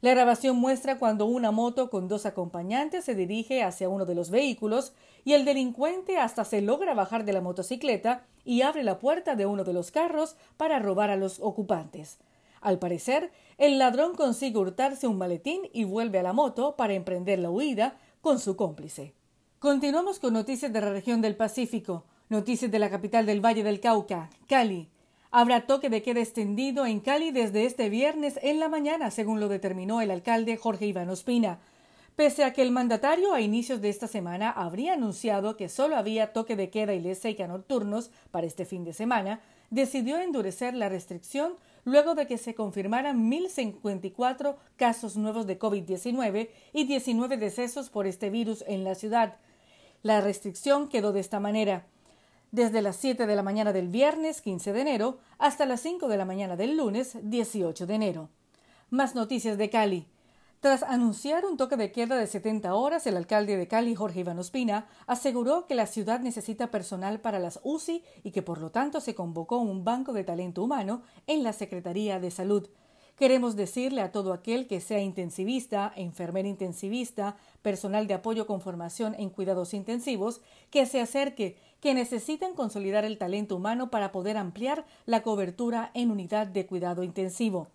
La 0.00 0.12
grabación 0.12 0.56
muestra 0.56 0.98
cuando 0.98 1.26
una 1.26 1.50
moto 1.50 1.90
con 1.90 2.08
dos 2.08 2.24
acompañantes 2.24 3.04
se 3.04 3.14
dirige 3.14 3.62
hacia 3.62 3.90
uno 3.90 4.06
de 4.06 4.14
los 4.14 4.30
vehículos 4.30 4.94
y 5.24 5.34
el 5.34 5.44
delincuente 5.44 6.16
hasta 6.16 6.46
se 6.46 6.62
logra 6.62 6.94
bajar 6.94 7.26
de 7.26 7.34
la 7.34 7.42
motocicleta 7.42 8.24
y 8.42 8.62
abre 8.62 8.82
la 8.82 8.98
puerta 8.98 9.36
de 9.36 9.44
uno 9.44 9.62
de 9.62 9.74
los 9.74 9.90
carros 9.90 10.36
para 10.56 10.78
robar 10.78 11.10
a 11.10 11.16
los 11.16 11.38
ocupantes. 11.40 12.18
Al 12.62 12.78
parecer, 12.78 13.30
el 13.58 13.78
ladrón 13.78 14.14
consigue 14.14 14.58
hurtarse 14.58 15.06
un 15.06 15.18
maletín 15.18 15.68
y 15.72 15.84
vuelve 15.84 16.18
a 16.18 16.22
la 16.22 16.32
moto 16.32 16.76
para 16.76 16.94
emprender 16.94 17.38
la 17.38 17.50
huida 17.50 17.98
con 18.22 18.38
su 18.38 18.56
cómplice. 18.56 19.12
Continuamos 19.58 20.18
con 20.18 20.32
noticias 20.32 20.72
de 20.72 20.80
la 20.80 20.90
región 20.90 21.20
del 21.20 21.36
Pacífico. 21.36 22.04
Noticias 22.30 22.70
de 22.70 22.78
la 22.78 22.88
capital 22.88 23.26
del 23.26 23.44
Valle 23.44 23.62
del 23.62 23.80
Cauca, 23.80 24.30
Cali. 24.48 24.88
Habrá 25.32 25.60
toque 25.60 25.90
de 25.90 26.02
queda 26.02 26.18
extendido 26.18 26.86
en 26.86 26.98
Cali 26.98 27.30
desde 27.30 27.64
este 27.64 27.88
viernes 27.88 28.40
en 28.42 28.58
la 28.58 28.68
mañana, 28.68 29.12
según 29.12 29.38
lo 29.38 29.48
determinó 29.48 30.00
el 30.00 30.10
alcalde 30.10 30.56
Jorge 30.56 30.86
Iván 30.86 31.08
Ospina. 31.08 31.60
Pese 32.16 32.42
a 32.42 32.52
que 32.52 32.62
el 32.62 32.72
mandatario 32.72 33.32
a 33.32 33.40
inicios 33.40 33.80
de 33.80 33.90
esta 33.90 34.08
semana 34.08 34.50
habría 34.50 34.94
anunciado 34.94 35.56
que 35.56 35.68
solo 35.68 35.96
había 35.96 36.32
toque 36.32 36.56
de 36.56 36.68
queda 36.68 36.94
y 36.94 37.00
ley 37.00 37.16
nocturnos 37.46 38.10
para 38.32 38.48
este 38.48 38.64
fin 38.64 38.82
de 38.82 38.92
semana, 38.92 39.40
decidió 39.70 40.18
endurecer 40.18 40.74
la 40.74 40.88
restricción 40.88 41.52
luego 41.84 42.16
de 42.16 42.26
que 42.26 42.36
se 42.36 42.56
confirmaran 42.56 43.30
1.054 43.30 44.56
casos 44.74 45.16
nuevos 45.16 45.46
de 45.46 45.60
COVID-19 45.60 46.48
y 46.72 46.84
19 46.84 47.36
decesos 47.36 47.88
por 47.88 48.08
este 48.08 48.30
virus 48.30 48.64
en 48.66 48.82
la 48.82 48.96
ciudad. 48.96 49.36
La 50.02 50.20
restricción 50.20 50.88
quedó 50.88 51.12
de 51.12 51.20
esta 51.20 51.38
manera 51.38 51.86
desde 52.52 52.82
las 52.82 52.96
7 52.96 53.26
de 53.26 53.36
la 53.36 53.42
mañana 53.42 53.72
del 53.72 53.88
viernes 53.88 54.42
15 54.42 54.72
de 54.72 54.80
enero 54.80 55.18
hasta 55.38 55.66
las 55.66 55.80
5 55.80 56.08
de 56.08 56.16
la 56.16 56.24
mañana 56.24 56.56
del 56.56 56.76
lunes 56.76 57.16
18 57.22 57.86
de 57.86 57.94
enero. 57.94 58.28
Más 58.90 59.14
noticias 59.14 59.56
de 59.56 59.70
Cali. 59.70 60.06
Tras 60.60 60.82
anunciar 60.82 61.46
un 61.46 61.56
toque 61.56 61.76
de 61.78 61.90
queda 61.90 62.16
de 62.16 62.26
70 62.26 62.74
horas, 62.74 63.06
el 63.06 63.16
alcalde 63.16 63.56
de 63.56 63.66
Cali, 63.66 63.94
Jorge 63.94 64.20
Iván 64.20 64.38
Ospina, 64.38 64.88
aseguró 65.06 65.66
que 65.66 65.74
la 65.74 65.86
ciudad 65.86 66.20
necesita 66.20 66.70
personal 66.70 67.20
para 67.20 67.38
las 67.38 67.60
UCI 67.62 68.04
y 68.24 68.30
que 68.32 68.42
por 68.42 68.60
lo 68.60 68.70
tanto 68.70 69.00
se 69.00 69.14
convocó 69.14 69.56
un 69.56 69.84
banco 69.84 70.12
de 70.12 70.24
talento 70.24 70.62
humano 70.62 71.00
en 71.26 71.42
la 71.42 71.54
Secretaría 71.54 72.20
de 72.20 72.30
Salud. 72.30 72.68
Queremos 73.20 73.54
decirle 73.54 74.00
a 74.00 74.12
todo 74.12 74.32
aquel 74.32 74.66
que 74.66 74.80
sea 74.80 75.00
intensivista, 75.00 75.92
enfermera 75.94 76.48
intensivista, 76.48 77.36
personal 77.60 78.06
de 78.06 78.14
apoyo 78.14 78.46
con 78.46 78.62
formación 78.62 79.14
en 79.18 79.28
cuidados 79.28 79.74
intensivos, 79.74 80.40
que 80.70 80.86
se 80.86 81.02
acerque, 81.02 81.58
que 81.80 81.94
necesitan 81.94 82.54
consolidar 82.54 83.04
el 83.04 83.18
talento 83.18 83.56
humano 83.56 83.90
para 83.90 84.12
poder 84.12 84.36
ampliar 84.36 84.84
la 85.06 85.22
cobertura 85.22 85.90
en 85.94 86.10
unidad 86.10 86.46
de 86.46 86.66
cuidado 86.66 87.02
intensivo. 87.02 87.68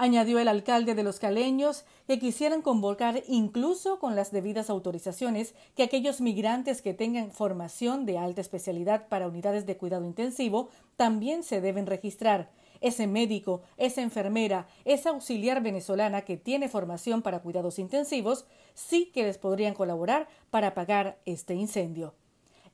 Añadió 0.00 0.38
el 0.38 0.46
alcalde 0.46 0.94
de 0.94 1.02
los 1.02 1.18
caleños 1.18 1.84
que 2.06 2.20
quisieran 2.20 2.62
convocar 2.62 3.24
incluso 3.26 3.98
con 3.98 4.14
las 4.14 4.30
debidas 4.30 4.70
autorizaciones 4.70 5.56
que 5.74 5.82
aquellos 5.82 6.20
migrantes 6.20 6.82
que 6.82 6.94
tengan 6.94 7.32
formación 7.32 8.06
de 8.06 8.16
alta 8.16 8.40
especialidad 8.40 9.08
para 9.08 9.26
unidades 9.26 9.66
de 9.66 9.76
cuidado 9.76 10.04
intensivo 10.04 10.68
también 10.94 11.42
se 11.42 11.60
deben 11.60 11.86
registrar 11.86 12.48
ese 12.80 13.08
médico, 13.08 13.62
esa 13.76 14.02
enfermera, 14.02 14.68
esa 14.84 15.10
auxiliar 15.10 15.62
venezolana 15.64 16.22
que 16.22 16.36
tiene 16.36 16.68
formación 16.68 17.22
para 17.22 17.40
cuidados 17.40 17.80
intensivos, 17.80 18.46
sí 18.74 19.10
que 19.12 19.24
les 19.24 19.36
podrían 19.36 19.74
colaborar 19.74 20.28
para 20.50 20.68
apagar 20.68 21.18
este 21.24 21.54
incendio. 21.54 22.14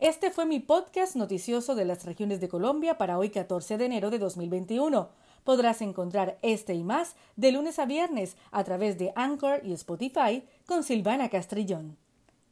Este 0.04 0.30
fue 0.30 0.44
mi 0.44 0.60
podcast 0.60 1.16
noticioso 1.16 1.74
de 1.74 1.86
las 1.86 2.04
regiones 2.04 2.38
de 2.38 2.50
Colombia 2.50 2.98
para 2.98 3.16
hoy 3.16 3.30
14 3.30 3.78
de 3.78 3.86
enero 3.86 4.10
de 4.10 4.18
2021. 4.18 5.08
Podrás 5.44 5.80
encontrar 5.80 6.38
este 6.42 6.74
y 6.74 6.84
más 6.84 7.16
de 7.36 7.52
lunes 7.52 7.78
a 7.78 7.86
viernes 7.86 8.36
a 8.50 8.64
través 8.64 8.98
de 8.98 9.14
Anchor 9.16 9.62
y 9.64 9.72
Spotify 9.72 10.44
con 10.66 10.84
Silvana 10.84 11.30
Castrillón. 11.30 11.96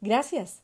Gracias. 0.01 0.63